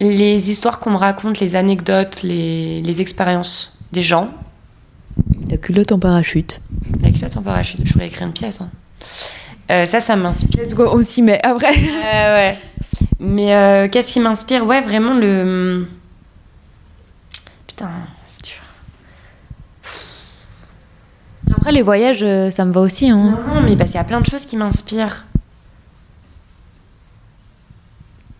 Les 0.00 0.50
histoires 0.50 0.78
qu'on 0.78 0.90
me 0.90 0.96
raconte, 0.96 1.40
les 1.40 1.56
anecdotes, 1.56 2.22
les, 2.22 2.82
les 2.82 3.00
expériences 3.00 3.78
des 3.92 4.02
gens. 4.02 4.30
La 5.50 5.56
culotte 5.56 5.92
en 5.92 5.98
parachute. 5.98 6.60
La 7.02 7.10
culotte 7.10 7.36
en 7.36 7.42
parachute, 7.42 7.80
je 7.84 7.92
pourrais 7.92 8.06
écrire 8.06 8.26
une 8.26 8.32
pièce. 8.32 8.60
hein. 8.60 8.70
Euh, 9.70 9.86
ça, 9.86 10.00
ça 10.00 10.14
m'inspire. 10.16 10.62
Let's 10.62 10.74
go 10.74 10.84
aussi, 10.84 11.20
mais 11.22 11.40
après. 11.42 11.74
Ouais, 11.74 12.12
ouais. 12.12 12.58
Mais 13.18 13.54
euh, 13.54 13.88
qu'est-ce 13.88 14.12
qui 14.12 14.20
m'inspire? 14.20 14.64
Ouais, 14.64 14.80
vraiment 14.80 15.14
le. 15.14 15.86
Putain, 17.66 17.90
c'est 18.26 18.44
dur. 18.44 18.60
Après, 21.56 21.72
les 21.72 21.82
voyages, 21.82 22.22
euh, 22.22 22.50
ça 22.50 22.64
me 22.64 22.72
va 22.72 22.80
aussi. 22.80 23.10
Hein. 23.10 23.36
Non, 23.46 23.54
non, 23.54 23.60
mais 23.62 23.76
parce 23.76 23.90
qu'il 23.90 23.98
y 23.98 24.00
a 24.00 24.04
plein 24.04 24.20
de 24.20 24.26
choses 24.26 24.44
qui 24.44 24.56
m'inspirent. 24.56 25.26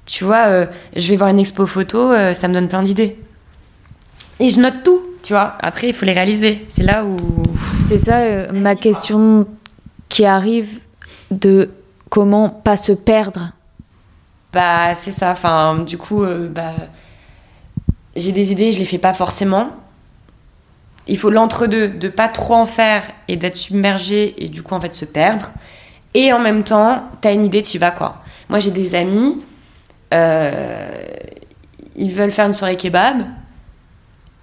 Tu 0.09 0.25
vois, 0.25 0.47
euh, 0.47 0.66
je 0.97 1.07
vais 1.11 1.16
voir 1.16 1.29
une 1.29 1.38
expo 1.38 1.66
photo, 1.66 2.11
euh, 2.11 2.33
ça 2.33 2.49
me 2.49 2.55
donne 2.55 2.66
plein 2.66 2.83
d'idées. 2.83 3.18
Et 4.40 4.49
je 4.49 4.59
note 4.59 4.83
tout, 4.83 5.03
tu 5.23 5.35
vois. 5.35 5.57
Après, 5.61 5.88
il 5.88 5.92
faut 5.92 6.07
les 6.07 6.14
réaliser. 6.14 6.64
C'est 6.68 6.83
là 6.83 7.05
où. 7.05 7.16
C'est 7.87 7.99
ça 7.99 8.16
euh, 8.21 8.51
ma 8.53 8.75
question 8.75 9.47
qui 10.09 10.25
arrive 10.25 10.81
de 11.31 11.71
comment 12.09 12.49
pas 12.49 12.79
se 12.79 12.92
perdre. 12.92 13.51
Bah, 14.55 14.94
c'est 14.94 15.12
ça. 15.12 15.31
Enfin, 15.31 15.77
du 15.87 15.99
coup, 15.99 16.25
bah, 16.51 16.73
j'ai 18.16 18.33
des 18.33 18.51
idées, 18.51 18.73
je 18.73 18.79
les 18.79 18.87
fais 18.87 18.99
pas 18.99 19.12
forcément. 19.12 19.73
Il 21.07 21.18
faut 21.18 21.29
l'entre-deux, 21.29 21.88
de 21.88 22.09
pas 22.09 22.29
trop 22.29 22.55
en 22.55 22.66
faire 22.66 23.03
et 23.29 23.37
d'être 23.37 23.57
submergé 23.57 24.42
et 24.42 24.49
du 24.49 24.62
coup, 24.62 24.75
en 24.75 24.81
fait, 24.81 24.94
se 24.94 25.05
perdre. 25.05 25.51
Et 26.14 26.33
en 26.33 26.38
même 26.38 26.64
temps, 26.64 27.03
t'as 27.21 27.35
une 27.35 27.44
idée, 27.44 27.61
t'y 27.61 27.77
vas, 27.77 27.90
quoi. 27.90 28.23
Moi, 28.49 28.59
j'ai 28.61 28.71
des 28.71 28.94
amis, 28.94 29.42
euh, 30.14 30.90
ils 31.97 32.11
veulent 32.12 32.31
faire 32.31 32.47
une 32.47 32.53
soirée 32.53 32.77
kebab. 32.77 33.23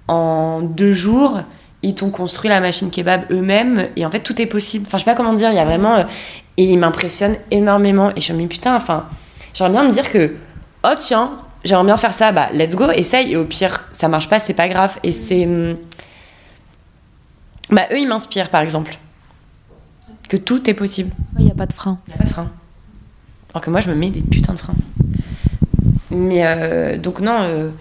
En 0.07 0.61
deux 0.61 0.93
jours, 0.93 1.41
ils 1.81 1.95
t'ont 1.95 2.09
construit 2.11 2.49
la 2.49 2.59
machine 2.59 2.91
kebab 2.91 3.23
eux-mêmes. 3.31 3.87
Et 3.95 4.05
en 4.05 4.11
fait, 4.11 4.19
tout 4.19 4.39
est 4.41 4.45
possible. 4.45 4.85
Enfin, 4.87 4.97
je 4.97 5.03
sais 5.03 5.09
pas 5.11 5.15
comment 5.15 5.33
dire, 5.33 5.49
il 5.49 5.55
y 5.55 5.59
a 5.59 5.65
vraiment. 5.65 5.95
euh, 5.95 6.03
et 6.57 6.63
ils 6.65 6.77
m'impressionnent 6.77 7.37
énormément. 7.51 8.11
Et 8.15 8.21
je 8.21 8.31
me 8.33 8.39
dis, 8.39 8.47
putain, 8.47 8.75
enfin, 8.75 9.05
j'aimerais 9.53 9.73
bien 9.73 9.83
me 9.83 9.91
dire 9.91 10.09
que, 10.09 10.35
oh 10.85 10.93
tiens, 10.97 11.31
j'aimerais 11.65 11.85
bien 11.85 11.97
faire 11.97 12.13
ça, 12.13 12.31
bah 12.31 12.49
let's 12.53 12.75
go, 12.75 12.89
essaye. 12.91 13.33
Et 13.33 13.37
au 13.37 13.45
pire, 13.45 13.83
ça 13.91 14.07
marche 14.07 14.29
pas, 14.29 14.39
c'est 14.39 14.53
pas 14.53 14.67
grave. 14.69 14.97
Et 15.03 15.11
c'est. 15.11 15.45
hum, 15.45 15.77
Bah, 17.71 17.83
eux, 17.91 17.99
ils 17.99 18.07
m'inspirent, 18.07 18.49
par 18.49 18.61
exemple. 18.61 18.97
Que 20.29 20.37
tout 20.37 20.69
est 20.69 20.73
possible. 20.73 21.11
Il 21.39 21.45
n'y 21.45 21.51
a 21.51 21.55
pas 21.55 21.65
de 21.65 21.73
frein. 21.73 21.99
Il 22.07 22.11
n'y 22.11 22.15
a 22.15 22.17
pas 22.19 22.23
de 22.23 22.29
frein. 22.29 22.49
Alors 23.53 23.61
que 23.63 23.69
moi, 23.69 23.79
je 23.79 23.89
me 23.89 23.95
mets 23.95 24.09
des 24.09 24.21
putains 24.21 24.53
de 24.53 24.59
freins. 24.59 24.75
Mais 26.15 26.41
euh, 26.45 26.97
donc, 26.97 27.19
non, 27.21 27.71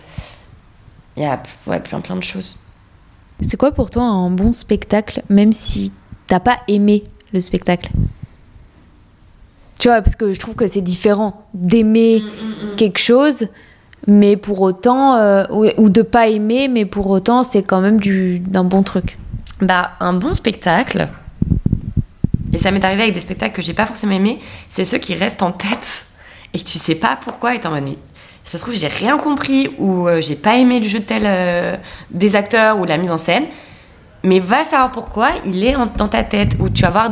il 1.16 1.22
y 1.22 1.26
a 1.26 1.40
ouais, 1.66 1.80
plein, 1.80 2.00
plein 2.00 2.16
de 2.16 2.22
choses. 2.22 2.56
C'est 3.40 3.56
quoi 3.56 3.72
pour 3.72 3.90
toi 3.90 4.02
un 4.02 4.30
bon 4.30 4.52
spectacle, 4.52 5.22
même 5.28 5.52
si 5.52 5.92
t'as 6.26 6.40
pas 6.40 6.58
aimé 6.68 7.04
le 7.32 7.40
spectacle? 7.40 7.90
Tu 9.78 9.88
vois, 9.88 10.02
parce 10.02 10.16
que 10.16 10.32
je 10.32 10.38
trouve 10.38 10.54
que 10.54 10.66
c'est 10.66 10.80
différent 10.80 11.44
d'aimer 11.52 12.22
quelque 12.76 12.98
chose, 12.98 13.48
mais 14.06 14.36
pour 14.36 14.60
autant, 14.62 15.16
euh, 15.16 15.44
ou, 15.50 15.66
ou 15.78 15.88
de 15.90 16.02
pas 16.02 16.28
aimer, 16.28 16.68
mais 16.68 16.86
pour 16.86 17.10
autant, 17.10 17.42
c'est 17.42 17.62
quand 17.62 17.80
même 17.80 18.00
du- 18.00 18.38
d'un 18.38 18.64
bon 18.64 18.82
truc. 18.82 19.18
Bah, 19.60 19.92
un 20.00 20.12
bon 20.14 20.32
spectacle, 20.32 21.08
et 22.52 22.58
ça 22.58 22.70
m'est 22.70 22.84
arrivé 22.84 23.02
avec 23.02 23.14
des 23.14 23.20
spectacles 23.20 23.54
que 23.54 23.62
j'ai 23.62 23.74
pas 23.74 23.86
forcément 23.86 24.12
aimés, 24.12 24.36
c'est 24.68 24.84
ceux 24.84 24.98
qui 24.98 25.14
restent 25.14 25.42
en 25.42 25.52
tête 25.52 26.06
et 26.54 26.58
que 26.58 26.64
tu 26.64 26.78
sais 26.78 26.94
pas 26.94 27.16
pourquoi, 27.20 27.54
et 27.54 27.60
t'es 27.60 27.66
en 27.66 27.70
mode, 27.72 27.84
mais 27.84 27.98
ça 28.44 28.58
se 28.58 28.62
trouve, 28.62 28.74
j'ai 28.74 28.88
rien 28.88 29.16
compris, 29.16 29.70
ou 29.78 30.06
euh, 30.06 30.20
j'ai 30.20 30.36
pas 30.36 30.56
aimé 30.56 30.78
le 30.78 30.86
jeu 30.86 30.98
de 30.98 31.04
tel 31.04 31.22
euh, 31.24 31.76
des 32.10 32.36
acteurs 32.36 32.78
ou 32.78 32.84
la 32.84 32.98
mise 32.98 33.10
en 33.10 33.18
scène, 33.18 33.44
mais 34.22 34.38
va 34.38 34.64
savoir 34.64 34.90
pourquoi 34.90 35.30
il 35.46 35.64
est 35.64 35.74
dans 35.96 36.08
ta 36.08 36.22
tête, 36.24 36.56
ou 36.60 36.68
tu 36.68 36.82
vas 36.82 36.90
voir. 36.90 37.10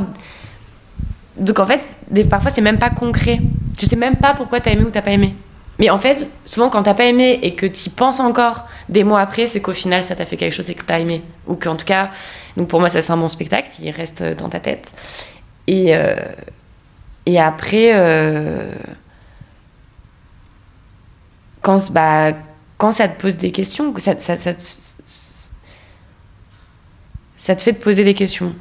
Donc 1.39 1.59
en 1.59 1.67
fait, 1.67 1.99
des, 2.11 2.25
parfois 2.25 2.51
c'est 2.51 2.61
même 2.61 2.79
pas 2.79 2.91
concret. 2.91 3.41
Tu 3.79 3.87
sais 3.87 3.97
même 3.97 4.17
pas 4.17 4.35
pourquoi 4.35 4.61
t'as 4.61 4.73
aimé 4.73 4.85
ou 4.85 4.91
t'as 4.91 5.01
pas 5.01 5.13
aimé. 5.13 5.35
Mais 5.79 5.89
en 5.89 5.97
fait, 5.97 6.29
souvent 6.45 6.69
quand 6.69 6.83
t'as 6.83 6.95
pas 6.95 7.07
aimé 7.07 7.39
et 7.43 7.55
que 7.55 7.65
t'y 7.65 7.89
penses 7.89 8.21
encore 8.21 8.67
des 8.91 9.03
mois 9.03 9.21
après, 9.21 9.47
c'est 9.47 9.61
qu'au 9.61 9.73
final 9.73 10.03
ça 10.03 10.15
t'a 10.15 10.27
fait 10.27 10.37
quelque 10.37 10.53
chose 10.53 10.69
et 10.69 10.75
que 10.75 10.85
t'as 10.85 11.01
aimé. 11.01 11.23
Ou 11.47 11.55
qu'en 11.55 11.77
tout 11.77 11.87
cas, 11.87 12.11
donc 12.59 12.69
pour 12.69 12.79
moi 12.79 12.91
ça 12.91 13.01
c'est 13.01 13.13
un 13.13 13.17
bon 13.17 13.29
spectacle 13.29 13.67
s'il 13.67 13.91
reste 13.91 14.23
dans 14.23 14.51
ta 14.51 14.61
tête. 14.61 14.93
Et, 15.67 15.97
euh, 15.97 16.15
et 17.25 17.41
après, 17.41 17.93
euh, 17.95 18.75
quand, 21.63 21.91
bah, 21.93 22.33
quand 22.77 22.91
ça 22.91 23.09
te 23.09 23.21
pose 23.21 23.39
des 23.39 23.53
questions, 23.53 23.95
ça, 23.99 24.15
te, 24.15 24.23
fait 27.63 27.73
te 27.73 27.83
poser 27.83 28.05
des 28.05 28.15
questions. 28.15 28.55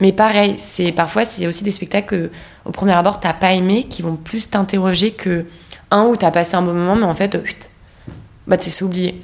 Mais 0.00 0.12
pareil, 0.12 0.56
c'est 0.58 0.92
parfois 0.92 1.24
c'est 1.24 1.46
aussi 1.46 1.64
des 1.64 1.70
spectacles 1.70 2.08
que 2.08 2.30
au 2.66 2.70
premier 2.70 2.92
abord 2.92 3.18
t'as 3.20 3.32
pas 3.32 3.52
aimé 3.52 3.84
qui 3.84 4.02
vont 4.02 4.16
plus 4.16 4.50
t'interroger 4.50 5.12
que 5.12 5.46
un 5.90 6.04
où 6.04 6.16
t'as 6.16 6.30
passé 6.30 6.54
un 6.54 6.60
bon 6.60 6.74
moment 6.74 6.96
mais 6.96 7.04
en 7.04 7.14
fait 7.14 7.34
oh, 7.34 8.10
bah 8.46 8.56
sais 8.60 8.84
oublié. 8.84 9.22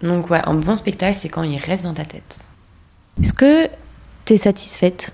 Donc 0.00 0.30
ouais, 0.30 0.40
un 0.44 0.54
bon 0.54 0.74
spectacle 0.74 1.14
c'est 1.14 1.28
quand 1.28 1.42
il 1.42 1.58
reste 1.58 1.84
dans 1.84 1.92
ta 1.92 2.06
tête. 2.06 2.48
Est-ce 3.20 3.34
que 3.34 3.68
tu 4.24 4.34
es 4.34 4.36
satisfaite? 4.38 5.12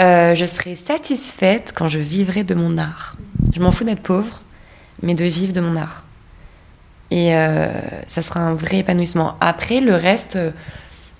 Euh, 0.00 0.34
Je 0.34 0.44
serai 0.44 0.76
satisfaite 0.76 1.72
quand 1.74 1.88
je 1.88 1.98
vivrai 1.98 2.44
de 2.44 2.54
mon 2.54 2.78
art. 2.78 3.16
Je 3.54 3.60
m'en 3.60 3.70
fous 3.70 3.84
d'être 3.84 4.02
pauvre, 4.02 4.40
mais 5.02 5.14
de 5.14 5.24
vivre 5.24 5.52
de 5.52 5.60
mon 5.60 5.76
art. 5.76 6.04
Et 7.10 7.34
euh, 7.34 7.68
ça 8.06 8.22
sera 8.22 8.40
un 8.40 8.54
vrai 8.54 8.78
épanouissement. 8.78 9.36
Après, 9.40 9.80
le 9.80 9.94
reste, 9.94 10.36
euh, 10.36 10.50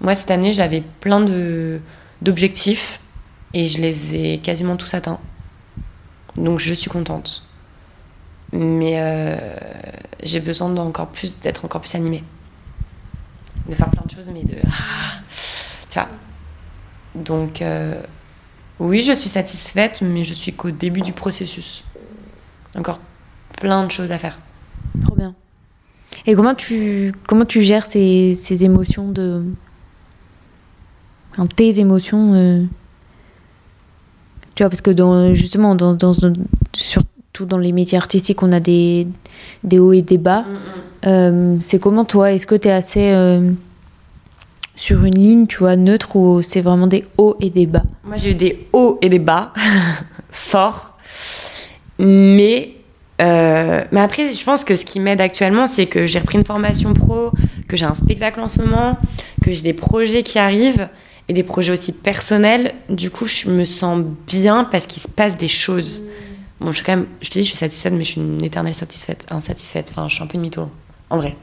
moi, 0.01 0.15
cette 0.15 0.31
année, 0.31 0.53
j'avais 0.53 0.83
plein 1.01 1.21
de, 1.21 1.81
d'objectifs 2.23 3.01
et 3.53 3.69
je 3.69 3.81
les 3.81 4.17
ai 4.17 4.39
quasiment 4.39 4.77
tous 4.77 4.93
atteints. 4.95 5.21
Donc, 6.37 6.59
je 6.59 6.75
suis 6.75 6.91
contente. 6.91 7.47
Mais 8.53 9.41
j'ai 10.23 10.39
besoin 10.39 10.69
d'encore 10.69 11.09
plus, 11.09 11.41
d'être 11.41 11.65
encore 11.65 11.81
plus 11.81 11.95
animée. 11.97 12.23
De 13.69 13.75
faire 13.75 13.91
plein 13.91 14.03
de 14.05 14.11
choses, 14.11 14.31
mais 14.31 14.45
de. 14.45 14.57
Ah. 15.97 16.09
Donc, 17.15 17.63
oui, 18.81 19.01
je 19.01 19.13
suis 19.13 19.29
satisfaite, 19.29 20.03
mais 20.03 20.25
je 20.25 20.35
suis 20.35 20.53
qu'au 20.53 20.71
début 20.71 21.01
du 21.01 21.13
processus. 21.13 21.85
Encore 22.77 23.01
plein 23.61 23.85
de 23.85 23.91
choses 23.91 24.11
à 24.11 24.19
faire. 24.19 24.39
Trop 25.05 25.15
bien. 25.15 25.35
Et 26.27 26.35
comment 26.35 26.55
tu, 26.55 27.13
comment 27.29 27.45
tu 27.45 27.63
gères 27.63 27.91
ces, 27.91 28.35
ces 28.35 28.65
émotions 28.65 29.11
de. 29.11 29.45
Enfin, 31.31 31.47
tes 31.47 31.81
émotions 31.81 32.35
euh, 32.35 32.65
Tu 34.55 34.63
vois, 34.63 34.71
parce 34.71 34.81
que 34.81 34.91
dans, 34.91 35.35
justement, 35.35 35.75
dans, 35.75 35.95
dans, 35.95 36.13
surtout 36.73 37.47
dans 37.47 37.59
les 37.59 37.73
métiers 37.73 37.99
artistiques, 37.99 38.43
on 38.43 38.53
a 38.53 38.61
des, 38.61 39.07
des 39.63 39.79
hauts 39.79 39.93
et 39.93 40.03
des 40.03 40.19
bas. 40.19 40.43
Mm, 40.43 40.53
mm. 40.53 40.59
Euh, 41.07 41.57
c'est 41.61 41.79
comment 41.79 42.05
toi 42.05 42.33
Est-ce 42.33 42.47
que 42.47 42.55
tu 42.55 42.69
es 42.69 42.73
assez 42.73 43.13
euh, 43.13 43.51
sur 44.85 45.03
une 45.05 45.15
ligne, 45.15 45.47
tu 45.47 45.59
vois, 45.59 45.77
neutre 45.77 46.15
ou 46.15 46.43
c'est 46.43 46.61
vraiment 46.61 46.87
des 46.87 47.05
hauts 47.17 47.37
et 47.41 47.49
des 47.49 47.65
bas? 47.65 47.85
Moi, 48.05 48.19
j'ai 48.19 48.33
eu 48.33 48.35
des 48.35 48.67
hauts 48.75 48.99
et 49.01 49.09
des 49.09 49.19
bas, 49.19 49.55
forts. 50.31 50.99
Mais 51.99 52.73
euh, 53.23 53.85
mais 53.93 54.01
après, 54.01 54.33
je 54.33 54.45
pense 54.45 54.63
que 54.63 54.77
ce 54.77 54.85
qui 54.85 55.01
m'aide 55.01 55.23
actuellement, 55.23 55.67
c'est 55.67 55.87
que 55.87 56.07
j'ai 56.07 56.19
repris 56.19 56.37
une 56.37 56.45
formation 56.45 56.93
pro, 56.93 57.31
que 57.67 57.77
j'ai 57.79 57.87
un 57.87 57.95
spectacle 57.95 58.41
en 58.41 58.49
ce 58.49 58.59
moment, 58.59 58.99
que 59.43 59.53
j'ai 59.53 59.63
des 59.63 59.73
projets 59.73 60.23
qui 60.23 60.39
arrivent 60.39 60.89
et 61.29 61.33
des 61.33 61.45
projets 61.45 61.73
aussi 61.73 61.93
personnels. 61.93 62.75
Du 62.91 63.11
coup, 63.11 63.27
je 63.27 63.49
me 63.49 63.65
sens 63.65 64.05
bien 64.27 64.65
parce 64.65 64.87
qu'il 64.87 65.01
se 65.01 65.09
passe 65.09 65.39
des 65.39 65.49
choses. 65.49 66.03
Bon, 66.61 66.73
je 66.73 66.77
suis 66.77 66.85
quand 66.85 66.97
même, 66.97 67.07
je 67.23 67.31
te 67.31 67.39
dis, 67.39 67.45
je 67.45 67.51
suis 67.51 67.57
satisfaite, 67.57 67.95
mais 67.95 68.05
je 68.05 68.11
suis 68.11 68.21
une 68.21 68.45
éternelle 68.45 68.75
satisfaite, 68.75 69.27
insatisfaite. 69.31 69.89
Enfin, 69.93 70.09
je 70.11 70.17
suis 70.17 70.23
un 70.23 70.27
peu 70.27 70.35
une 70.35 70.43
mytho, 70.43 70.69
en 71.09 71.17
vrai. 71.17 71.37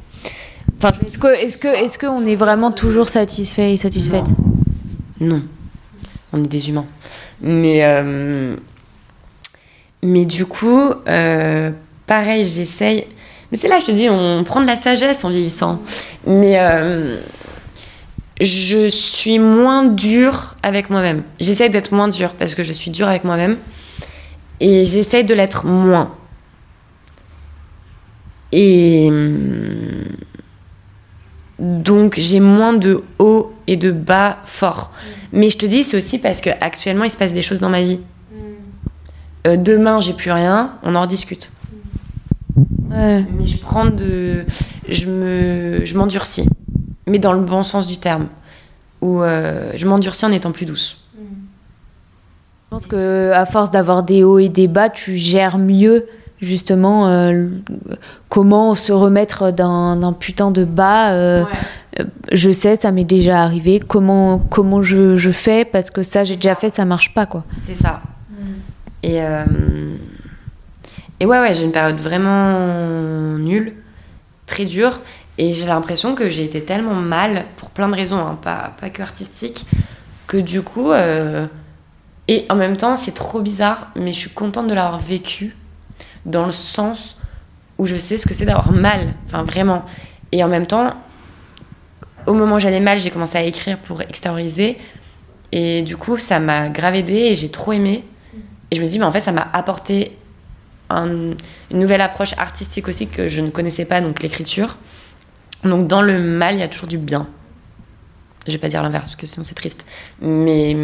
Enfin, 0.84 0.98
est-ce 1.06 1.20
que, 1.20 1.28
est-ce 1.28 1.58
que, 1.60 1.68
est-ce 1.68 2.00
qu'on 2.00 2.26
est 2.26 2.36
vraiment 2.36 2.72
toujours 2.72 3.08
satisfait 3.08 3.74
et 3.74 3.78
satisfaite? 3.78 4.26
Non. 5.20 5.36
non. 5.36 5.42
On 6.34 6.44
est 6.44 6.48
des 6.48 6.70
humains. 6.70 6.88
Mais 7.42 7.84
euh, 7.84 8.56
mais 10.02 10.26
du 10.26 10.48
coup, 10.48 10.92
euh, 11.08 11.70
pareil, 12.08 12.46
j'essaye. 12.46 13.06
Mais 13.52 13.58
c'est 13.58 13.68
là, 13.68 13.78
je 13.80 13.86
te 13.86 13.92
dis, 13.92 14.10
on 14.10 14.44
prend 14.44 14.62
de 14.62 14.66
la 14.66 14.76
sagesse 14.76 15.24
en 15.24 15.30
vieillissant. 15.30 15.84
Mais 16.26 16.60
euh, 16.60 17.20
je 18.40 18.88
suis 18.88 19.38
moins 19.38 19.86
dure 19.86 20.56
avec 20.64 20.90
moi-même. 20.90 21.22
J'essaye 21.40 21.70
d'être 21.70 21.94
moins 21.94 22.08
dure 22.08 22.34
parce 22.34 22.56
que 22.56 22.64
je 22.64 22.74
suis 22.74 22.90
dure 22.90 23.08
avec 23.08 23.24
moi-même. 23.24 23.56
Et 24.60 24.86
j'essaye 24.86 25.26
de 25.26 25.36
l'être 25.36 25.66
moins. 25.68 26.12
Et 28.52 29.10
donc 31.92 32.16
j'ai 32.18 32.40
moins 32.40 32.72
de 32.72 33.04
hauts 33.20 33.52
et 33.68 33.76
de 33.76 33.92
bas 33.92 34.38
forts. 34.46 34.94
Mais 35.34 35.50
je 35.50 35.58
te 35.58 35.66
dis, 35.66 35.84
c'est 35.84 35.98
aussi 35.98 36.20
parce 36.20 36.40
qu'actuellement, 36.40 37.04
il 37.04 37.12
se 37.12 37.18
passe 37.18 37.34
des 37.34 37.42
choses 37.42 37.60
dans 37.60 37.70
ma 37.70 37.82
vie. 37.82 38.00
Euh, 39.46 39.58
demain 39.58 40.00
j'ai 40.00 40.14
plus 40.14 40.32
rien, 40.32 40.72
on 40.84 40.96
en 40.96 41.02
rediscute. 41.02 41.52
Mais 42.90 43.26
je 43.46 43.58
prends 43.58 43.88
de. 43.88 44.46
Je 44.88 45.08
me. 45.08 45.82
Je 45.84 45.98
m'endurcis. 45.98 46.48
Mais 47.08 47.20
dans 47.20 47.34
le 47.34 47.42
bon 47.42 47.64
sens 47.64 47.88
du 47.88 47.98
terme. 47.98 48.28
Où 49.02 49.22
euh, 49.22 49.72
je 49.76 49.86
m'endurcis 49.86 50.26
en 50.26 50.32
étant 50.32 50.52
plus 50.52 50.66
douce. 50.66 50.98
Je 51.18 52.70
pense 52.70 52.88
que 52.88 53.32
à 53.32 53.46
force 53.46 53.72
d'avoir 53.72 54.04
des 54.04 54.24
hauts 54.24 54.40
et 54.40 54.48
des 54.48 54.70
bas, 54.70 54.90
tu 54.90 55.18
gères 55.18 55.58
mieux 55.58 56.06
justement 56.40 57.08
euh, 57.08 57.48
comment 58.30 58.76
se 58.76 58.94
remettre 58.94 59.52
d'un 59.52 60.16
putain 60.18 60.52
de 60.52 60.64
bas. 60.64 61.46
Je 62.32 62.52
sais, 62.52 62.76
ça 62.76 62.92
m'est 62.92 63.04
déjà 63.04 63.42
arrivé. 63.44 63.80
Comment, 63.80 64.40
comment 64.40 64.82
je, 64.82 65.16
je 65.18 65.32
fais? 65.32 65.66
Parce 65.66 65.92
que 65.92 66.04
ça, 66.04 66.24
j'ai 66.24 66.36
déjà 66.36 66.56
fait, 66.56 66.70
ça 66.70 66.86
marche 66.86 67.14
pas 67.14 67.26
quoi. 67.26 67.44
C'est 67.66 67.76
ça. 67.76 68.02
Et, 69.04 69.22
euh, 69.22 69.46
et 71.20 71.26
ouais, 71.26 71.40
ouais, 71.40 71.54
j'ai 71.54 71.64
une 71.64 71.72
période 71.72 72.00
vraiment 72.00 73.38
nulle, 73.38 73.74
très 74.46 74.66
dure. 74.66 75.02
Et 75.38 75.54
j'ai 75.54 75.66
l'impression 75.66 76.14
que 76.14 76.30
j'ai 76.30 76.44
été 76.44 76.64
tellement 76.64 76.94
mal, 76.94 77.46
pour 77.58 77.72
plein 77.72 77.90
de 77.90 77.96
raisons, 77.96 78.20
hein, 78.20 78.38
pas, 78.40 78.74
pas 78.80 78.90
que 78.90 79.02
artistique, 79.02 79.66
que 80.28 80.38
du 80.38 80.62
coup. 80.62 80.92
Euh, 80.92 81.48
et 82.28 82.46
en 82.50 82.56
même 82.56 82.78
temps, 82.78 82.96
c'est 82.96 83.14
trop 83.14 83.40
bizarre, 83.40 83.88
mais 83.96 84.14
je 84.14 84.20
suis 84.20 84.30
contente 84.30 84.68
de 84.68 84.74
l'avoir 84.74 85.00
vécu 85.00 85.56
dans 86.26 86.46
le 86.46 86.52
sens 86.52 87.18
où 87.80 87.88
je 87.88 87.96
sais 87.96 88.18
ce 88.18 88.28
que 88.28 88.36
c'est 88.36 88.46
d'avoir 88.46 88.72
mal. 88.72 89.14
Enfin, 89.26 89.44
vraiment. 89.44 89.84
Et 90.32 90.44
en 90.44 90.48
même 90.48 90.68
temps, 90.68 90.94
au 92.32 92.34
moment 92.34 92.56
où 92.56 92.60
j'allais 92.60 92.80
mal, 92.80 93.00
j'ai 93.00 93.10
commencé 93.10 93.38
à 93.38 93.44
écrire 93.44 93.78
pour 93.78 94.02
extérioriser. 94.02 94.78
Et 95.52 95.82
du 95.82 95.98
coup, 95.98 96.18
ça 96.18 96.40
m'a 96.40 96.70
grave 96.70 96.96
aidé 96.96 97.14
et 97.14 97.36
j'ai 97.36 97.50
trop 97.50 97.74
aimé. 97.74 98.06
Et 98.72 98.78
je 98.78 98.82
me 98.82 98.86
dit, 98.86 99.00
mais 99.00 99.06
en 99.06 99.12
fait, 99.12 99.20
ça 99.20 99.34
m'a 99.34 99.50
apporté 99.52 100.18
une 100.90 101.36
nouvelle 101.72 102.02
approche 102.02 102.34
artistique 102.38 102.88
aussi 102.88 103.08
que 103.08 103.28
je 103.28 103.42
ne 103.42 103.50
connaissais 103.50 103.86
pas, 103.86 104.00
donc 104.00 104.24
l'écriture. 104.24 104.78
Donc 105.64 105.88
dans 105.88 106.02
le 106.02 106.20
mal, 106.20 106.56
il 106.56 106.60
y 106.60 106.64
a 106.64 106.68
toujours 106.68 106.88
du 106.88 106.98
bien. 106.98 107.28
Je 108.48 108.54
vais 108.54 108.58
pas 108.58 108.70
dire 108.70 108.82
l'inverse 108.82 109.10
parce 109.10 109.16
que 109.18 109.28
sinon 109.28 109.44
c'est 109.44 109.56
triste. 109.56 109.86
Mais 110.22 110.76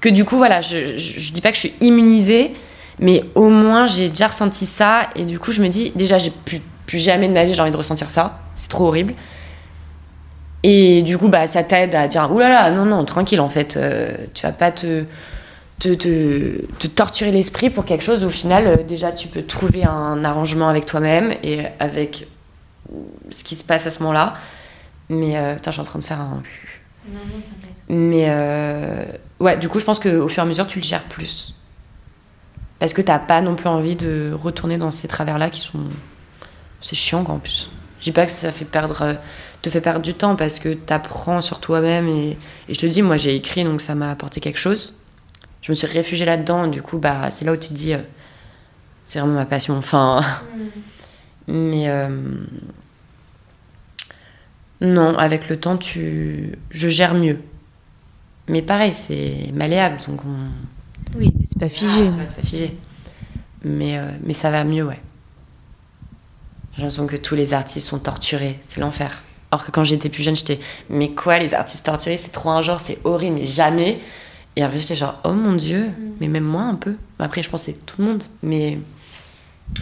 que 0.00 0.08
du 0.08 0.24
coup, 0.24 0.36
voilà, 0.36 0.60
je, 0.60 0.96
je, 0.96 1.32
dis 1.32 1.40
pas 1.40 1.50
que 1.50 1.56
je 1.56 1.60
suis 1.60 1.74
immunisée, 1.80 2.54
mais 2.98 3.22
au 3.34 3.48
moins 3.48 3.86
j'ai 3.86 4.08
déjà 4.08 4.28
ressenti 4.28 4.66
ça. 4.66 5.10
Et 5.14 5.24
du 5.24 5.38
coup, 5.38 5.52
je 5.52 5.62
me 5.62 5.68
dis, 5.68 5.92
déjà, 5.94 6.18
j'ai 6.18 6.30
plus, 6.30 6.60
plus 6.86 6.98
jamais 6.98 7.28
de 7.28 7.34
ma 7.34 7.44
vie 7.44 7.54
j'ai 7.54 7.60
envie 7.60 7.70
de 7.70 7.76
ressentir 7.76 8.10
ça. 8.10 8.40
C'est 8.54 8.68
trop 8.68 8.86
horrible. 8.86 9.14
Et 10.66 11.02
du 11.02 11.18
coup, 11.18 11.28
bah, 11.28 11.46
ça 11.46 11.62
t'aide 11.62 11.94
à 11.94 12.08
dire, 12.08 12.32
oulala, 12.32 12.72
non, 12.72 12.86
non, 12.86 13.04
tranquille, 13.04 13.40
en 13.40 13.48
fait, 13.48 13.76
euh, 13.76 14.16
tu 14.32 14.46
vas 14.46 14.52
pas 14.52 14.72
te 14.72 15.04
te, 15.78 15.94
te, 16.78 16.86
torturer 16.86 17.30
l'esprit 17.30 17.70
pour 17.70 17.84
quelque 17.84 18.04
chose 18.04 18.24
au 18.24 18.30
final, 18.30 18.66
euh, 18.66 18.76
déjà, 18.82 19.12
tu 19.12 19.28
peux 19.28 19.42
trouver 19.42 19.84
un 19.84 20.24
arrangement 20.24 20.68
avec 20.68 20.86
toi-même 20.86 21.34
et 21.42 21.60
avec 21.80 22.26
ce 23.30 23.44
qui 23.44 23.54
se 23.54 23.64
passe 23.64 23.86
à 23.86 23.90
ce 23.90 24.00
moment-là. 24.00 24.34
Mais, 25.08 25.36
euh, 25.36 25.56
je 25.64 25.70
suis 25.70 25.80
en 25.80 25.84
train 25.84 25.98
de 25.98 26.04
faire 26.04 26.20
un. 26.20 26.42
Non, 27.08 27.20
non, 27.20 27.42
Mais, 27.88 28.26
euh, 28.28 29.04
ouais, 29.40 29.58
du 29.58 29.68
coup, 29.68 29.78
je 29.78 29.84
pense 29.84 29.98
qu'au 29.98 30.28
fur 30.28 30.42
et 30.42 30.46
à 30.46 30.48
mesure, 30.48 30.66
tu 30.66 30.78
le 30.78 30.84
gères 30.84 31.02
plus. 31.04 31.54
Parce 32.78 32.92
que 32.92 33.02
t'as 33.02 33.18
pas 33.18 33.40
non 33.42 33.54
plus 33.54 33.68
envie 33.68 33.96
de 33.96 34.32
retourner 34.34 34.78
dans 34.78 34.90
ces 34.90 35.08
travers-là 35.08 35.50
qui 35.50 35.60
sont. 35.60 35.80
C'est 36.80 36.96
chiant, 36.96 37.24
quoi, 37.24 37.34
en 37.34 37.38
plus. 37.38 37.70
Je 38.04 38.10
dis 38.10 38.12
pas 38.12 38.26
que 38.26 38.32
ça 38.32 38.52
fait 38.52 38.66
perdre, 38.66 39.00
euh, 39.00 39.14
te 39.62 39.70
fait 39.70 39.80
perdre 39.80 40.02
du 40.02 40.12
temps 40.12 40.36
parce 40.36 40.58
que 40.58 40.74
t'apprends 40.74 41.40
sur 41.40 41.58
toi-même 41.58 42.06
et, 42.08 42.36
et 42.68 42.74
je 42.74 42.78
te 42.78 42.84
dis, 42.86 43.00
moi, 43.00 43.16
j'ai 43.16 43.34
écrit, 43.34 43.64
donc 43.64 43.80
ça 43.80 43.94
m'a 43.94 44.10
apporté 44.10 44.40
quelque 44.40 44.58
chose 44.58 44.92
je 45.64 45.72
me 45.72 45.74
suis 45.74 45.86
réfugiée 45.86 46.26
là-dedans. 46.26 46.66
Du 46.66 46.82
coup, 46.82 46.98
bah, 46.98 47.30
c'est 47.30 47.46
là 47.46 47.52
où 47.52 47.56
tu 47.56 47.68
te 47.68 47.74
dis, 47.74 47.94
euh, 47.94 47.98
c'est 49.06 49.18
vraiment 49.18 49.34
ma 49.34 49.46
passion. 49.46 49.76
Enfin, 49.78 50.20
mm. 51.48 51.52
mais 51.52 51.88
euh, 51.88 52.20
non, 54.82 55.16
avec 55.16 55.48
le 55.48 55.58
temps, 55.58 55.78
tu, 55.78 56.58
je 56.70 56.88
gère 56.88 57.14
mieux. 57.14 57.40
Mais 58.46 58.60
pareil, 58.60 58.92
c'est 58.92 59.52
malléable, 59.54 59.96
donc 60.06 60.20
on. 60.26 61.16
Oui, 61.18 61.32
mais 61.38 61.46
c'est 61.46 61.58
pas 61.58 61.70
figé. 61.70 62.10
Ah, 62.20 62.24
c'est 62.26 62.36
pas 62.36 62.46
figé. 62.46 62.76
Mais, 63.64 63.96
euh, 63.96 64.10
mais 64.22 64.34
ça 64.34 64.50
va 64.50 64.64
mieux, 64.64 64.84
ouais. 64.84 65.00
J'ai 66.76 66.82
l'impression 66.82 67.06
que 67.06 67.16
tous 67.16 67.34
les 67.34 67.54
artistes 67.54 67.88
sont 67.88 67.98
torturés, 67.98 68.58
c'est 68.64 68.80
l'enfer. 68.80 69.22
Alors 69.50 69.64
que 69.64 69.70
quand 69.70 69.84
j'étais 69.84 70.08
plus 70.08 70.22
jeune, 70.22 70.36
j'étais, 70.36 70.58
mais 70.90 71.10
quoi, 71.10 71.38
les 71.38 71.54
artistes 71.54 71.86
torturés, 71.86 72.16
c'est 72.16 72.32
trop 72.32 72.50
un 72.50 72.62
genre, 72.62 72.80
c'est 72.80 72.98
horrible, 73.04 73.36
mais 73.40 73.46
jamais 73.46 74.00
et 74.56 74.62
après, 74.62 74.78
j'étais 74.78 74.94
genre, 74.94 75.18
oh 75.24 75.32
mon 75.32 75.54
Dieu, 75.54 75.86
mm. 75.86 75.92
mais 76.20 76.28
même 76.28 76.44
moi 76.44 76.62
un 76.62 76.74
peu. 76.76 76.94
Après, 77.18 77.42
je 77.42 77.48
c'est 77.56 77.84
tout 77.86 77.96
le 77.98 78.04
monde. 78.04 78.22
Mais, 78.42 78.78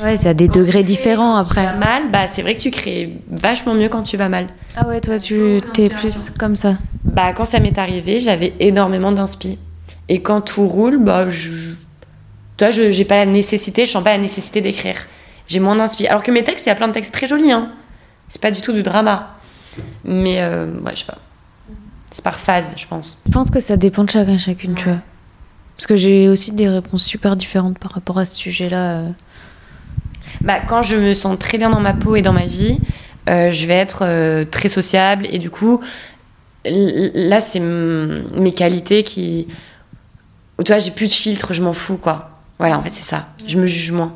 Ouais, 0.01 0.17
c'est 0.17 0.29
à 0.29 0.35
des 0.35 0.49
degrés 0.49 0.85
différents 0.85 1.37
Quand 1.37 1.45
tu 1.45 1.59
après. 1.59 1.65
vas 1.65 1.73
mal, 1.75 2.11
bah 2.11 2.27
c'est 2.29 2.43
vrai 2.43 2.55
que 2.55 2.61
tu 2.61 2.71
crées 2.71 3.19
vachement 3.29 3.75
mieux 3.75 3.89
quand 3.89 4.05
tu 4.05 4.17
vas 4.17 4.29
mal. 4.29 4.47
Ah 4.77 4.87
ouais, 4.87 5.01
toi, 5.01 5.19
tu 5.19 5.61
t'es 5.75 5.89
plus 5.89 6.31
comme 6.39 6.55
ça. 6.55 6.77
Bah 7.05 7.33
quand 7.33 7.45
ça 7.45 7.59
m'est 7.59 7.77
arrivé, 7.77 8.21
j'avais 8.21 8.55
énormément 8.61 9.11
d'inspi. 9.11 9.59
Et 10.09 10.23
quand 10.23 10.41
tout 10.41 10.69
roule, 10.69 10.99
bah 10.99 11.29
je, 11.29 11.53
je- 11.53 11.75
toi, 12.57 12.71
je 12.71 12.93
j'ai 12.93 13.05
pas 13.05 13.17
la 13.17 13.27
nécessité, 13.27 13.85
je 13.85 13.91
sens 13.91 14.05
pas 14.05 14.13
la 14.13 14.19
nécessité 14.23 14.61
d'écrire. 14.61 14.97
J'ai 15.47 15.61
moins 15.61 15.77
d'inspi. 15.77 16.07
Alors 16.07 16.23
que 16.23 16.31
mes 16.31 16.45
textes, 16.45 16.67
il 16.67 16.69
y 16.69 16.73
a 16.73 16.75
plein 16.75 16.89
de 16.89 16.93
textes 16.93 17.13
très 17.13 17.27
jolis, 17.27 17.53
hein. 17.53 17.73
C'est 18.29 18.41
pas 18.41 18.51
du 18.51 18.61
tout 18.61 18.73
du 18.73 18.83
drama. 18.83 19.37
Mais 20.05 20.41
euh, 20.41 20.67
ouais, 20.81 20.93
je 20.95 21.01
sais 21.01 21.07
pas. 21.07 21.19
C'est 22.11 22.25
par 22.25 22.39
phase, 22.39 22.75
je 22.77 22.87
pense. 22.87 23.23
Je 23.27 23.31
pense 23.33 23.51
que 23.51 23.61
ça 23.61 23.77
dépend 23.77 24.05
de 24.05 24.11
chacun, 24.11 24.39
chacune, 24.39 24.75
tu 24.75 24.85
vois. 24.85 24.99
Parce 25.77 25.87
que 25.87 25.97
j'ai 25.97 26.29
aussi 26.29 26.53
des 26.53 26.69
réponses 26.69 27.05
super 27.05 27.37
différentes 27.37 27.79
par 27.79 27.93
rapport 27.93 28.19
à 28.19 28.25
ce 28.25 28.37
sujet-là. 28.37 28.99
euh. 29.01 29.09
Bah, 30.43 30.61
quand 30.61 30.83
je 30.83 30.97
me 30.97 31.15
sens 31.15 31.39
très 31.39 31.59
bien 31.59 31.71
dans 31.71 31.81
ma 31.81 31.95
peau 31.95 32.17
et 32.17 32.23
dans 32.23 32.33
ma 32.33 32.47
vie, 32.47 32.79
euh, 33.29 33.51
je 33.51 33.67
vais 33.67 33.75
être 33.75 34.05
euh, 34.05 34.45
très 34.45 34.69
sociable 34.69 35.27
et 35.31 35.39
du 35.39 35.51
coup, 35.51 35.81
là, 36.65 37.41
c'est 37.41 37.61
mes 37.61 38.53
qualités 38.53 39.03
qui. 39.03 39.49
Tu 40.65 40.73
vois, 40.73 40.79
j'ai 40.79 40.91
plus 40.91 41.07
de 41.09 41.13
filtre, 41.13 41.53
je 41.53 41.63
m'en 41.63 41.73
fous, 41.73 41.97
quoi. 41.97 42.31
Voilà, 42.59 42.79
en 42.79 42.83
fait, 42.83 42.91
c'est 42.91 43.03
ça. 43.03 43.29
Je 43.47 43.59
me 43.59 43.67
juge 43.67 43.91
moins. 43.91 44.15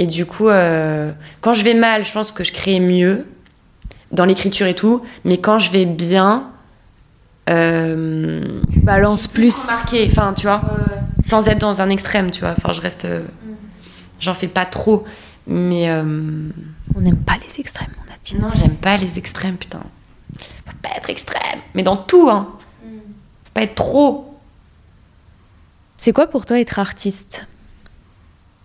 Et 0.00 0.06
du 0.06 0.24
coup, 0.24 0.48
euh, 0.48 1.12
quand 1.42 1.52
je 1.52 1.62
vais 1.62 1.74
mal, 1.74 2.06
je 2.06 2.12
pense 2.12 2.32
que 2.32 2.42
je 2.42 2.52
crée 2.52 2.80
mieux 2.80 3.26
dans 4.12 4.24
l'écriture 4.24 4.66
et 4.66 4.74
tout. 4.74 5.02
Mais 5.24 5.36
quand 5.36 5.58
je 5.58 5.70
vais 5.70 5.84
bien. 5.84 6.50
Euh, 7.50 8.60
Tu 8.72 8.80
balances 8.80 9.28
plus. 9.28 9.66
marqué, 9.68 10.06
enfin, 10.10 10.32
tu 10.34 10.46
vois, 10.46 10.62
sans 11.22 11.48
être 11.48 11.58
dans 11.58 11.82
un 11.82 11.90
extrême, 11.90 12.30
tu 12.30 12.40
vois. 12.40 12.54
Enfin, 12.56 12.72
je 12.72 12.80
reste. 12.80 13.04
euh, 13.04 13.22
J'en 14.20 14.32
fais 14.34 14.48
pas 14.48 14.64
trop. 14.64 15.04
Mais. 15.46 15.90
euh, 15.90 16.48
On 16.94 17.00
n'aime 17.00 17.18
pas 17.18 17.36
les 17.46 17.60
extrêmes, 17.60 17.90
on 17.98 18.10
a 18.12 18.16
dit. 18.22 18.36
non, 18.36 18.50
j'aime 18.56 18.76
pas 18.76 18.96
les 18.96 19.18
extrêmes, 19.18 19.56
putain. 19.56 19.80
Faut 20.66 20.72
pas 20.82 20.90
être 20.96 21.10
extrême. 21.10 21.60
Mais 21.74 21.82
dans 21.82 21.96
tout, 21.98 22.30
hein. 22.30 22.48
Faut 23.44 23.50
pas 23.52 23.62
être 23.62 23.74
trop. 23.74 24.38
C'est 25.98 26.12
quoi 26.14 26.26
pour 26.26 26.46
toi 26.46 26.58
être 26.58 26.78
artiste? 26.78 27.46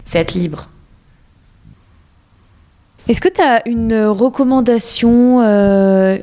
C'est 0.05 0.19
être 0.19 0.33
libre. 0.35 0.69
Est-ce 3.07 3.21
que 3.21 3.29
tu 3.29 3.41
as 3.41 3.67
une 3.67 3.95
recommandation, 4.07 5.41
euh, 5.41 6.17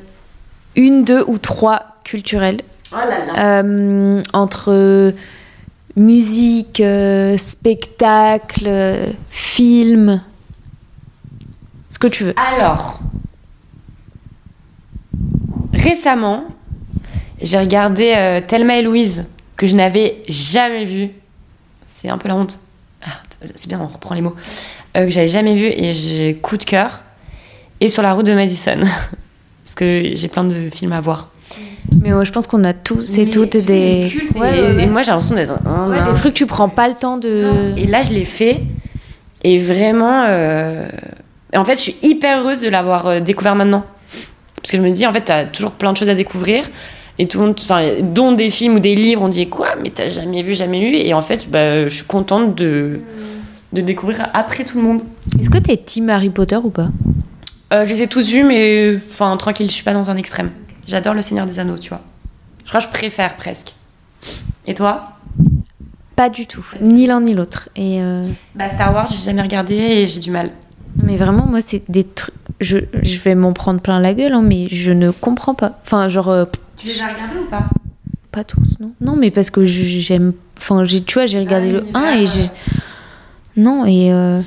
une, 0.74 1.04
deux 1.04 1.24
ou 1.28 1.38
trois 1.38 1.96
culturelles 2.04 2.60
Oh 2.92 2.96
là 2.96 3.24
là. 3.24 3.62
euh, 3.62 4.22
entre 4.32 5.14
musique, 5.96 6.80
euh, 6.80 7.36
spectacle, 7.36 8.64
euh, 8.66 9.06
film, 9.30 10.22
ce 11.88 11.98
que 11.98 12.08
tu 12.08 12.24
veux? 12.24 12.34
Alors. 12.36 12.98
Récemment, 15.72 16.44
j'ai 17.40 17.58
regardé 17.58 18.40
Thelma 18.46 18.76
et 18.76 18.82
Louise, 18.82 19.26
que 19.56 19.66
je 19.66 19.74
n'avais 19.74 20.22
jamais 20.28 20.84
vu. 20.84 21.10
C'est 21.86 22.08
un 22.08 22.18
peu 22.18 22.28
la 22.28 22.36
honte. 22.36 22.60
Ah, 23.06 23.10
c'est 23.54 23.68
bien, 23.68 23.80
on 23.80 23.86
reprend 23.88 24.14
les 24.14 24.20
mots. 24.20 24.36
Euh, 24.96 25.04
que 25.06 25.10
j'avais 25.10 25.28
jamais 25.28 25.54
vu 25.54 25.64
et 25.66 25.92
j'ai 25.92 26.34
coup 26.34 26.56
de 26.56 26.64
cœur. 26.64 27.02
Et 27.80 27.88
sur 27.88 28.02
la 28.02 28.12
route 28.12 28.26
de 28.26 28.34
Madison. 28.34 28.78
Parce 29.64 29.74
que 29.74 30.10
j'ai 30.14 30.28
plein 30.28 30.44
de 30.44 30.68
films 30.70 30.92
à 30.92 31.00
voir. 31.00 31.30
Mais 32.00 32.12
ouais, 32.12 32.24
je 32.24 32.32
pense 32.32 32.46
qu'on 32.46 32.62
a 32.64 32.72
tous 32.72 33.18
et 33.18 33.24
Mais 33.24 33.30
toutes 33.30 33.56
des... 33.56 34.08
culte 34.10 34.36
et- 34.36 34.38
Ouais, 34.38 34.50
ouais, 34.52 34.74
ouais. 34.76 34.82
et 34.84 34.86
moi 34.86 35.02
j'ai 35.02 35.10
l'impression 35.10 35.34
d'être 35.34 35.54
un- 35.66 35.88
Ouais, 35.90 36.02
des 36.02 36.14
trucs 36.14 36.34
tu 36.34 36.46
prends 36.46 36.68
pas 36.68 36.88
le 36.88 36.94
temps 36.94 37.16
de... 37.16 37.74
Et 37.76 37.86
là, 37.86 38.02
je 38.02 38.12
l'ai 38.12 38.24
fait. 38.24 38.62
Et 39.44 39.58
vraiment. 39.58 40.24
euh, 40.28 40.88
et 41.52 41.56
en 41.58 41.64
fait, 41.64 41.74
je 41.74 41.80
suis 41.80 41.96
hyper 42.02 42.40
heureuse 42.40 42.60
de 42.60 42.68
l'avoir 42.68 43.06
euh, 43.06 43.20
découvert 43.20 43.54
maintenant. 43.56 43.84
Parce 44.56 44.70
que 44.70 44.76
je 44.76 44.82
me 44.82 44.90
dis, 44.90 45.06
en 45.06 45.12
fait, 45.12 45.22
t'as 45.22 45.44
toujours 45.44 45.72
plein 45.72 45.92
de 45.92 45.96
choses 45.96 46.08
à 46.08 46.14
découvrir. 46.14 46.64
Et 47.18 47.26
tout 47.26 47.40
le 47.40 47.46
monde. 47.46 47.56
Enfin, 47.60 47.82
dont 48.00 48.32
des 48.32 48.48
films 48.50 48.76
ou 48.76 48.80
des 48.80 48.94
livres, 48.94 49.22
on 49.22 49.28
dit 49.28 49.48
quoi? 49.48 49.70
Mais 49.82 49.90
t'as 49.90 50.08
jamais 50.08 50.42
vu, 50.42 50.54
jamais 50.54 50.78
lu? 50.78 50.96
Et 50.96 51.12
en 51.12 51.22
fait, 51.22 51.50
bah, 51.50 51.84
je 51.88 51.94
suis 51.94 52.04
contente 52.04 52.54
de, 52.54 53.00
de 53.72 53.80
découvrir 53.80 54.28
après 54.34 54.64
tout 54.64 54.76
le 54.78 54.84
monde. 54.84 55.02
Est-ce 55.40 55.50
que 55.50 55.58
t'es 55.58 55.76
team 55.76 56.10
Harry 56.10 56.30
Potter 56.30 56.56
ou 56.56 56.70
pas? 56.70 56.88
Euh, 57.72 57.84
je 57.86 57.94
les 57.94 58.02
ai 58.02 58.06
tous 58.06 58.28
vus, 58.30 58.44
mais. 58.44 58.96
Enfin, 59.08 59.36
tranquille, 59.36 59.68
je 59.68 59.74
suis 59.74 59.84
pas 59.84 59.94
dans 59.94 60.10
un 60.10 60.16
extrême. 60.16 60.50
J'adore 60.86 61.14
Le 61.14 61.22
Seigneur 61.22 61.46
des 61.46 61.58
Anneaux, 61.58 61.78
tu 61.78 61.88
vois. 61.88 62.02
Je 62.64 62.68
crois 62.68 62.80
que 62.80 62.86
je 62.86 62.92
préfère 62.92 63.36
presque. 63.36 63.74
Et 64.66 64.74
toi? 64.74 65.16
Pas 66.16 66.28
du 66.28 66.46
tout, 66.46 66.64
ni 66.80 67.06
l'un 67.06 67.20
ni 67.22 67.34
l'autre. 67.34 67.68
Et 67.74 68.02
euh, 68.02 68.28
Bah, 68.54 68.68
Star 68.68 68.92
Wars, 68.94 69.06
j'ai 69.10 69.22
jamais 69.24 69.42
regardé 69.42 69.74
et 69.74 70.06
j'ai 70.06 70.20
du 70.20 70.30
mal. 70.30 70.50
Mais 71.02 71.16
vraiment, 71.16 71.46
moi, 71.46 71.60
c'est 71.62 71.90
des 71.90 72.04
trucs... 72.04 72.34
Je, 72.60 72.78
je 73.02 73.18
vais 73.20 73.34
m'en 73.34 73.52
prendre 73.54 73.80
plein 73.80 73.98
la 73.98 74.12
gueule, 74.12 74.32
hein, 74.34 74.42
mais 74.42 74.68
je 74.70 74.92
ne 74.92 75.10
comprends 75.10 75.54
pas. 75.54 75.80
Enfin, 75.84 76.08
genre, 76.08 76.28
euh, 76.28 76.44
Tu 76.76 76.88
les 76.88 77.00
as 77.00 77.06
regardés 77.14 77.38
ou 77.44 77.48
pas? 77.50 77.64
Pas 78.30 78.44
tous, 78.44 78.78
non 78.78 78.88
Non, 79.00 79.16
mais 79.16 79.30
parce 79.30 79.50
que 79.50 79.64
j'aime... 79.64 80.34
Enfin, 80.58 80.84
tu 80.84 81.14
vois, 81.14 81.26
j'ai 81.26 81.40
regardé 81.40 81.68
Ah, 81.94 82.12
le 82.12 82.18
1 82.18 82.20
et 82.20 82.26
j'ai... 82.26 82.50
Non, 83.56 83.84
et... 83.86 84.12
Euh... 84.12 84.40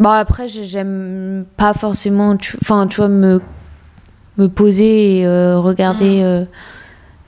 Bon, 0.00 0.10
après, 0.10 0.48
j'ai- 0.48 0.64
j'aime 0.64 1.44
pas 1.56 1.72
forcément... 1.74 2.36
tu- 2.36 2.56
Enfin, 2.62 2.86
tu 2.86 2.96
vois, 2.96 3.08
me, 3.08 3.40
me 4.38 4.48
poser 4.48 5.18
et 5.20 5.26
euh, 5.26 5.58
regarder... 5.60 6.20
Mm. 6.20 6.24
euh, 6.24 6.44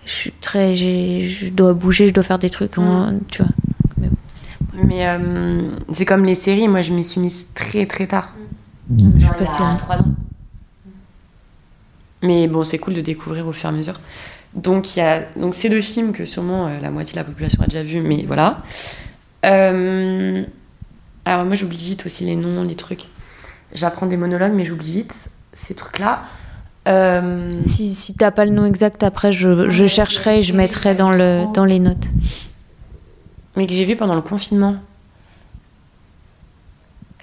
Je 0.05 0.13
suis 0.13 0.33
très... 0.33 0.75
Je 0.75 1.49
dois 1.51 1.73
bouger, 1.75 2.09
je 2.09 2.13
dois 2.13 2.23
faire 2.25 2.39
des 2.39 2.51
trucs, 2.51 2.77
en- 2.79 3.13
tu 3.29 3.43
vois. 3.43 3.53
Mais 4.85 5.09
euh, 5.09 5.63
c'est 5.91 6.05
comme 6.05 6.25
les 6.27 6.35
séries, 6.35 6.69
moi 6.69 6.83
je 6.83 6.93
m'y 6.93 7.03
suis 7.03 7.19
mise 7.19 7.47
très 7.55 7.87
très 7.87 8.07
tard. 8.07 8.35
Je 8.95 9.03
suis 9.05 9.21
Genre, 9.23 9.31
pas 9.31 9.37
il 9.39 9.41
y 9.41 9.45
a 9.45 9.47
série. 9.47 9.77
trois 9.79 9.97
ans. 9.97 10.05
Mais 12.23 12.47
bon, 12.47 12.63
c'est 12.63 12.77
cool 12.79 12.93
de 12.95 13.01
découvrir 13.01 13.47
au 13.49 13.53
fur 13.53 13.71
et 13.71 13.73
à 13.73 13.77
mesure. 13.77 13.99
Donc 14.55 14.95
il 14.95 15.01
y 15.01 15.03
a 15.03 15.23
donc 15.37 15.55
ces 15.55 15.71
deux 15.71 15.81
films 15.81 16.13
que 16.13 16.27
sûrement 16.27 16.67
euh, 16.69 16.79
la 16.81 16.91
moitié 16.91 17.13
de 17.13 17.19
la 17.19 17.25
population 17.25 17.63
a 17.63 17.67
déjà 17.67 17.83
vu, 17.83 18.01
mais 18.01 18.25
voilà. 18.27 18.63
Euh, 19.47 20.45
alors 21.33 21.45
moi 21.45 21.55
j'oublie 21.55 21.77
vite 21.83 22.07
aussi 22.07 22.25
les 22.25 22.37
noms, 22.37 22.63
les 22.63 22.75
trucs. 22.77 23.09
J'apprends 23.75 24.07
des 24.07 24.17
monologues, 24.17 24.53
mais 24.55 24.65
j'oublie 24.65 24.93
vite 24.93 25.29
ces 25.53 25.75
trucs-là. 25.75 26.23
Euh, 26.89 27.53
Si, 27.63 27.93
si 27.95 28.15
t'as 28.17 28.31
pas 28.31 28.45
le 28.45 28.53
nom 28.53 28.65
exact, 28.65 29.03
après, 29.03 29.33
je, 29.33 29.69
je 29.69 29.87
chercherai 29.87 30.39
et 30.39 30.43
je 30.43 30.53
mettrai 30.55 30.95
dans, 30.95 31.11
le, 31.11 31.45
dans 31.53 31.65
les 31.65 31.81
notes. 31.81 32.07
mais 33.57 33.67
que 33.67 33.73
j'ai 33.73 33.85
vu 33.85 33.97
pendant 33.97 34.15
le 34.15 34.23
confinement. 34.23 34.77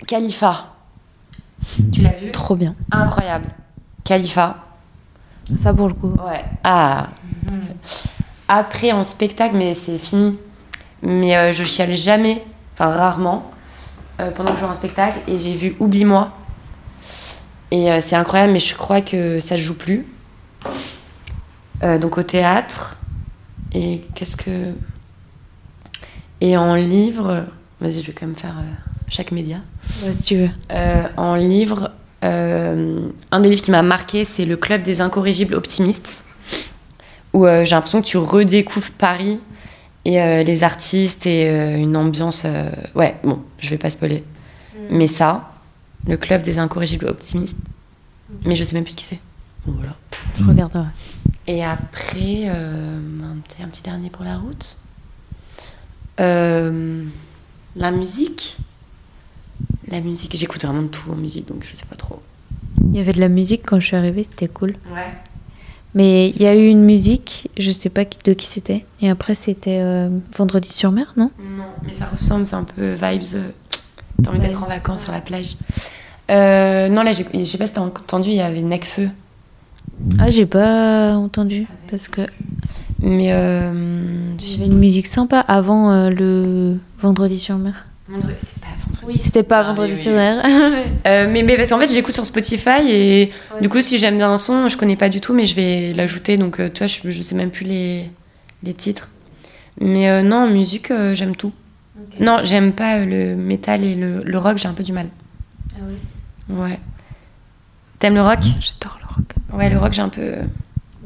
Khalifa. 0.06 0.74
Tu 1.94 2.02
l'as 2.02 2.12
vu? 2.12 2.32
Trop 2.32 2.56
bien. 2.56 2.76
Incroyable. 2.92 3.50
Khalifa. 4.04 4.58
Ça, 5.58 5.74
pour 5.74 5.88
le 5.88 5.94
coup. 5.94 6.14
Ouais. 6.26 6.44
Ah. 6.64 7.08
Après, 8.50 8.92
en 8.92 9.04
spectacle, 9.04 9.56
mais 9.56 9.74
c'est 9.74 9.98
fini. 9.98 10.38
Mais 11.02 11.38
euh, 11.38 11.52
je 11.54 11.64
chiale 11.64 11.96
jamais, 11.96 12.44
enfin 12.74 12.88
rarement, 12.90 13.50
pendant 14.18 14.52
que 14.52 14.58
je 14.58 14.62
joue 14.64 14.70
un 14.70 14.74
spectacle. 14.74 15.20
Et 15.28 15.38
j'ai 15.38 15.54
vu 15.54 15.76
Oublie-moi. 15.80 16.32
Et 17.72 17.92
euh, 17.92 18.00
c'est 18.00 18.16
incroyable, 18.16 18.54
mais 18.54 18.60
je 18.60 18.76
crois 18.76 19.02
que 19.02 19.40
ça 19.40 19.58
se 19.58 19.62
joue 19.62 19.78
plus. 19.78 20.06
Euh, 21.82 21.98
donc 21.98 22.18
au 22.18 22.24
théâtre. 22.24 22.98
Et 23.74 24.02
qu'est-ce 24.14 24.38
que. 24.38 24.74
Et 26.40 26.56
en 26.56 26.76
livre. 26.76 27.46
Vas-y, 27.82 28.02
je 28.02 28.08
vais 28.08 28.14
quand 28.14 28.28
même 28.28 28.36
faire 28.36 28.58
euh, 28.60 28.74
chaque 29.10 29.32
média. 29.32 29.58
Ouais, 30.04 30.14
si 30.14 30.24
tu 30.24 30.36
veux. 30.38 30.50
Euh, 30.72 31.04
en 31.18 31.36
livre, 31.36 31.92
euh, 32.24 33.10
un 33.32 33.40
des 33.40 33.50
livres 33.50 33.62
qui 33.62 33.72
m'a 33.72 33.82
marqué, 33.82 34.24
c'est 34.24 34.46
Le 34.46 34.56
Club 34.56 34.84
des 34.84 35.02
incorrigibles 35.02 35.56
optimistes, 35.56 36.24
où 37.34 37.46
euh, 37.46 37.66
j'ai 37.66 37.76
l'impression 37.76 38.02
que 38.02 38.08
tu 38.08 38.18
redécouvres 38.18 38.92
Paris 38.92 39.40
et 40.06 40.22
euh, 40.22 40.44
les 40.44 40.64
artistes 40.64 41.26
et 41.26 41.50
euh, 41.50 41.78
une 41.78 41.96
ambiance. 41.96 42.44
euh, 42.46 42.70
Ouais, 42.96 43.16
bon, 43.24 43.42
je 43.60 43.70
vais 43.70 43.78
pas 43.78 43.90
spoiler. 43.90 44.24
Mais 44.90 45.08
ça, 45.08 45.52
Le 46.08 46.18
Club 46.18 46.42
des 46.42 46.60
incorrigibles 46.60 47.06
optimistes, 47.08 47.60
mais 48.46 48.56
je 48.56 48.64
sais 48.64 48.76
même 48.76 48.84
plus 48.84 48.96
qui 48.96 49.06
c'est. 49.06 49.20
Bon, 49.66 49.74
voilà. 49.78 49.96
Je 50.40 50.44
regarderai. 50.44 50.86
Et 51.48 51.64
après, 51.64 52.44
euh, 52.48 53.00
un, 53.24 53.38
petit, 53.40 53.64
un 53.64 53.68
petit 53.68 53.84
dernier 53.84 54.10
pour 54.10 54.24
la 54.26 54.38
route. 54.38 54.78
Euh, 56.20 57.04
la 57.76 57.92
musique. 57.92 58.58
La 59.88 60.02
musique, 60.02 60.36
j'écoute 60.36 60.64
vraiment 60.66 60.82
de 60.84 60.88
tout 60.88 61.12
en 61.12 61.16
musique, 61.16 61.48
donc 61.48 61.66
je 61.70 61.76
sais 61.76 61.86
pas 61.86 61.96
trop. 61.96 62.22
Il 62.82 62.96
y 62.96 63.00
avait 63.00 63.14
de 63.14 63.20
la 63.20 63.30
musique 63.30 63.64
quand 63.66 63.80
je 63.80 63.86
suis 63.88 63.96
arrivée, 63.96 64.24
c'était 64.24 64.48
cool. 64.48 64.76
Ouais. 64.94 65.14
Mais 65.96 66.30
il 66.30 66.42
y 66.42 66.48
a 66.48 66.56
eu 66.56 66.68
une 66.68 66.84
musique, 66.84 67.50
je 67.60 67.70
sais 67.70 67.90
pas 67.90 68.04
de 68.26 68.34
qui 68.34 68.48
c'était. 68.48 68.84
Et 69.02 69.10
après, 69.10 69.36
c'était 69.36 69.80
euh, 69.82 70.10
Vendredi 70.36 70.72
sur 70.72 70.92
mer, 70.92 71.14
non? 71.18 71.30
Non, 71.40 71.64
mais 71.86 71.94
ça 71.94 72.06
ressemble, 72.12 72.48
c'est 72.48 72.56
un 72.56 72.64
peu 72.64 72.94
vibes. 72.94 73.22
euh, 73.36 73.50
T'as 74.24 74.30
envie 74.32 74.40
Ouais. 74.40 74.48
d'être 74.48 74.64
en 74.64 74.68
vacances 74.68 75.04
sur 75.04 75.12
la 75.12 75.22
plage. 75.22 75.56
Euh, 76.32 76.88
non, 76.90 77.04
là, 77.04 77.12
je 77.12 77.44
sais 77.44 77.58
pas 77.58 77.68
si 77.68 77.74
t'as 77.74 77.82
entendu, 77.82 78.30
il 78.30 78.36
y 78.36 78.42
avait 78.42 78.62
Necfeu. 78.62 79.10
Ah, 80.20 80.30
j'ai 80.32 80.46
pas 80.48 81.16
entendu. 81.16 81.68
Parce 81.90 82.08
que 82.08 82.22
Mais. 83.00 83.32
Euh, 83.34 83.72
y 84.40 84.56
avait 84.56 84.66
une 84.66 84.80
musique 84.80 85.08
sympa 85.08 85.40
avant 85.42 85.92
euh, 85.92 86.10
le 86.10 86.78
Vendredi 87.02 87.38
sur 87.38 87.58
mer. 87.58 87.86
Vendredi- 88.10 88.34
c'est 88.40 88.60
pas 88.62 88.68
Oui, 89.08 89.14
c'était 89.18 89.44
pas 89.44 89.60
Ah, 89.60 89.64
vendredi 89.64 89.94
oui, 89.94 89.98
oui. 89.98 90.04
sur. 90.04 90.12
Euh, 91.06 91.28
mais, 91.30 91.44
mais 91.44 91.58
parce 91.58 91.70
qu'en 91.70 91.80
fait, 91.80 91.92
j'écoute 91.92 92.14
sur 92.14 92.26
Spotify 92.26 92.82
et 92.90 93.32
du 93.60 93.68
coup, 93.68 93.82
si 93.82 93.98
j'aime 93.98 94.18
bien 94.18 94.32
un 94.32 94.38
son, 94.38 94.70
je 94.70 94.78
connais 94.78 94.96
pas 94.96 95.10
du 95.10 95.20
tout, 95.20 95.34
mais 95.34 95.46
je 95.46 95.54
vais 95.56 95.92
l'ajouter. 95.94 96.38
Donc, 96.38 96.60
euh, 96.62 96.70
tu 96.74 96.80
vois, 96.80 96.88
je, 96.88 97.12
je 97.12 97.22
sais 97.22 97.36
même 97.36 97.50
plus 97.52 97.66
les, 97.66 98.10
les 98.64 98.74
titres. 98.74 99.10
Mais 99.82 100.10
euh, 100.10 100.22
non, 100.22 100.38
en 100.46 100.48
musique, 100.48 100.92
euh, 100.92 101.14
j'aime 101.14 101.36
tout. 101.36 101.52
Non, 102.22 102.40
j'aime 102.44 102.72
pas 102.72 103.00
le 103.00 103.36
métal 103.36 103.84
et 103.84 103.96
le, 103.96 104.24
le 104.24 104.38
rock, 104.38 104.58
j'ai 104.58 104.68
un 104.70 104.74
peu 104.74 104.84
du 104.84 104.94
mal. 104.94 105.08
Ouais. 106.50 106.80
T'aimes 108.00 108.16
le 108.16 108.22
rock? 108.22 108.40
J'adore 108.62 109.00
le 109.02 109.08
rock. 109.16 109.26
Ouais, 109.60 109.70
le 109.70 109.78
rock, 109.78 109.94
j'ai 109.94 110.02
un 110.02 110.10
peu. 110.10 110.36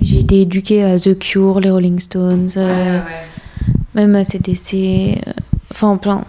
J'ai 0.02 0.20
été 0.20 0.42
éduquée 0.42 0.84
à 0.84 0.98
The 1.00 1.18
Cure, 1.18 1.60
les 1.60 1.72
Rolling 1.72 1.98
Stones, 2.00 2.50
euh, 2.58 3.00
même 3.96 4.16
à 4.16 4.24
CDC, 4.24 5.18
euh, 5.28 5.32
enfin 5.72 5.98
plein. 5.98 6.24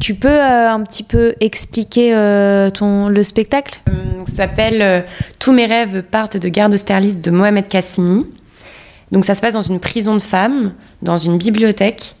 Tu 0.00 0.14
peux 0.14 0.28
euh, 0.28 0.70
un 0.70 0.82
petit 0.82 1.02
peu 1.02 1.34
expliquer 1.40 2.14
euh, 2.14 2.70
ton, 2.70 3.08
le 3.08 3.22
spectacle? 3.22 3.80
Euh, 3.88 4.24
Ça 4.26 4.34
s'appelle 4.36 5.04
Tous 5.38 5.52
mes 5.52 5.66
rêves 5.66 6.02
partent 6.02 6.36
de 6.36 6.48
Garde 6.48 6.74
Austerlitz 6.74 7.20
de 7.20 7.30
Mohamed 7.30 7.68
Kassimi. 7.68 8.26
Donc 9.12 9.24
ça 9.24 9.34
se 9.34 9.40
passe 9.40 9.54
dans 9.54 9.62
une 9.62 9.80
prison 9.80 10.14
de 10.14 10.20
femmes, 10.20 10.72
dans 11.02 11.16
une 11.16 11.38
bibliothèque. 11.38 12.16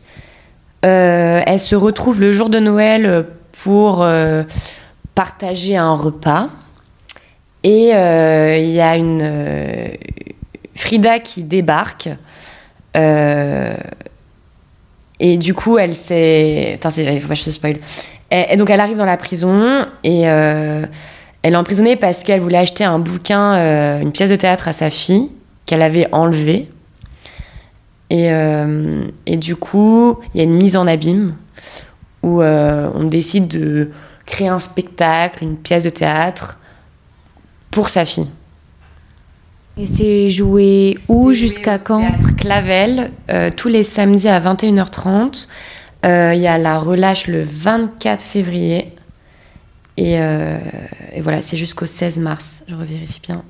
Elles 0.82 1.58
se 1.58 1.74
retrouvent 1.74 2.20
le 2.20 2.30
jour 2.30 2.48
de 2.48 2.60
Noël 2.60 3.26
pour 3.64 4.06
partager 5.16 5.76
un 5.76 5.94
repas. 5.94 6.48
Et 7.64 7.88
il 7.88 8.70
y 8.70 8.80
a 8.80 8.96
une 8.96 9.98
Frida 10.76 11.18
qui 11.18 11.42
débarque. 11.42 12.08
Et 15.20 15.36
du 15.36 15.54
coup, 15.54 15.78
elle 15.78 15.94
s'est. 15.94 16.72
Attends, 16.74 16.90
c'est- 16.90 17.14
il 17.14 17.20
faut 17.20 17.28
pas 17.28 17.34
que 17.34 17.40
je 17.40 17.44
te 17.46 17.50
spoil. 17.50 17.76
Et, 18.30 18.46
et 18.50 18.56
donc, 18.56 18.70
elle 18.70 18.80
arrive 18.80 18.96
dans 18.96 19.04
la 19.04 19.16
prison 19.16 19.86
et 20.04 20.28
euh, 20.28 20.84
elle 21.42 21.54
est 21.54 21.56
emprisonnée 21.56 21.96
parce 21.96 22.22
qu'elle 22.22 22.40
voulait 22.40 22.58
acheter 22.58 22.84
un 22.84 22.98
bouquin, 22.98 23.54
euh, 23.54 24.00
une 24.00 24.12
pièce 24.12 24.30
de 24.30 24.36
théâtre 24.36 24.68
à 24.68 24.72
sa 24.72 24.90
fille 24.90 25.30
qu'elle 25.64 25.82
avait 25.82 26.08
enlevée. 26.12 26.68
Et, 28.10 28.30
euh, 28.30 29.04
et 29.26 29.36
du 29.36 29.56
coup, 29.56 30.18
il 30.34 30.38
y 30.38 30.40
a 30.40 30.44
une 30.44 30.54
mise 30.54 30.76
en 30.76 30.86
abîme 30.86 31.34
où 32.22 32.40
euh, 32.40 32.88
on 32.94 33.04
décide 33.04 33.48
de 33.48 33.90
créer 34.26 34.48
un 34.48 34.58
spectacle, 34.58 35.42
une 35.42 35.56
pièce 35.56 35.84
de 35.84 35.90
théâtre 35.90 36.58
pour 37.70 37.88
sa 37.88 38.04
fille. 38.04 38.28
Et 39.78 39.86
c'est 39.86 40.30
joué 40.30 40.98
où 41.08 41.32
jusqu'à 41.32 41.78
quand? 41.78 42.00
Théâtre 42.00 42.35
Clavel, 42.46 43.10
euh, 43.28 43.50
tous 43.54 43.66
les 43.66 43.82
samedis 43.82 44.28
à 44.28 44.38
21h30. 44.38 45.48
Euh, 46.04 46.32
Il 46.32 46.40
y 46.40 46.46
a 46.46 46.58
la 46.58 46.78
relâche 46.78 47.26
le 47.26 47.42
24 47.42 48.22
février. 48.22 48.92
Et, 49.96 50.20
euh, 50.20 50.58
et 51.12 51.20
voilà, 51.22 51.42
c'est 51.42 51.56
jusqu'au 51.56 51.86
16 51.86 52.18
mars. 52.20 52.62
Je 52.68 52.76
revérifie 52.76 53.20
bien. 53.20 53.42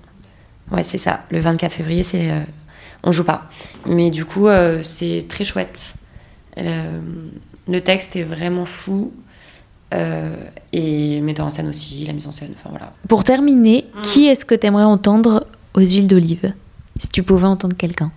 Ouais, 0.70 0.82
c'est 0.82 0.96
ça. 0.96 1.20
Le 1.30 1.40
24 1.40 1.74
février, 1.74 2.02
c'est 2.02 2.32
on 3.04 3.12
joue 3.12 3.24
pas. 3.24 3.50
Mais 3.86 4.10
du 4.10 4.24
coup, 4.24 4.48
c'est 4.82 5.26
très 5.28 5.44
chouette. 5.44 5.92
Le 6.56 7.78
texte 7.80 8.16
est 8.16 8.22
vraiment 8.22 8.64
fou. 8.64 9.12
Euh, 9.94 10.34
et 10.72 11.20
metteur 11.20 11.46
en 11.46 11.50
scène 11.50 11.68
aussi, 11.68 12.04
la 12.06 12.12
mise 12.14 12.26
en 12.26 12.32
scène. 12.32 12.50
Enfin 12.54 12.70
voilà. 12.70 12.92
Pour 13.08 13.22
terminer, 13.24 13.84
Mm. 13.94 14.02
qui 14.02 14.26
est-ce 14.26 14.44
que 14.46 14.54
tu 14.54 14.66
aimerais 14.66 14.82
entendre 14.84 15.46
aux 15.74 15.80
huiles 15.80 16.08
d'olive? 16.08 16.52
Si 16.98 17.10
tu 17.10 17.22
pouvais 17.22 17.46
entendre 17.46 17.76
quelqu'un. 17.76 18.10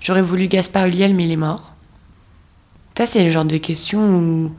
J'aurais 0.00 0.22
voulu 0.22 0.48
Gaspard 0.48 0.86
Ulliel, 0.86 1.14
mais 1.14 1.24
il 1.24 1.32
est 1.32 1.36
mort. 1.36 1.72
Ça, 2.96 3.06
c'est 3.06 3.24
le 3.24 3.30
genre 3.30 3.44
de 3.44 3.56
question 3.56 4.00
où. 4.00 4.52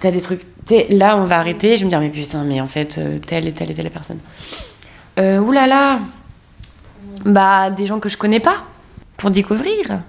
T'as 0.00 0.10
des 0.10 0.20
trucs. 0.20 0.42
là, 0.90 1.16
on 1.16 1.24
va 1.24 1.38
arrêter. 1.38 1.74
Je 1.74 1.80
vais 1.80 1.84
me 1.84 1.90
dire, 1.90 2.00
mais 2.00 2.10
putain, 2.10 2.44
mais 2.44 2.60
en 2.60 2.66
fait, 2.66 2.98
euh, 2.98 3.18
telle 3.18 3.46
et 3.46 3.52
telle 3.52 3.70
et 3.70 3.74
telle 3.74 3.90
personne. 3.90 4.18
Euh, 5.18 5.38
oulala 5.38 6.00
Bah, 7.24 7.70
des 7.70 7.86
gens 7.86 8.00
que 8.00 8.08
je 8.08 8.16
connais 8.16 8.40
pas. 8.40 8.64
Pour 9.16 9.30
découvrir. 9.30 10.00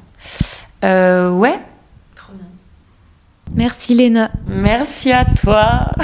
Euh, 0.83 1.29
ouais. 1.29 1.59
Merci 3.53 3.93
Léna. 3.93 4.31
Merci 4.47 5.11
à 5.11 5.25
toi. 5.25 5.85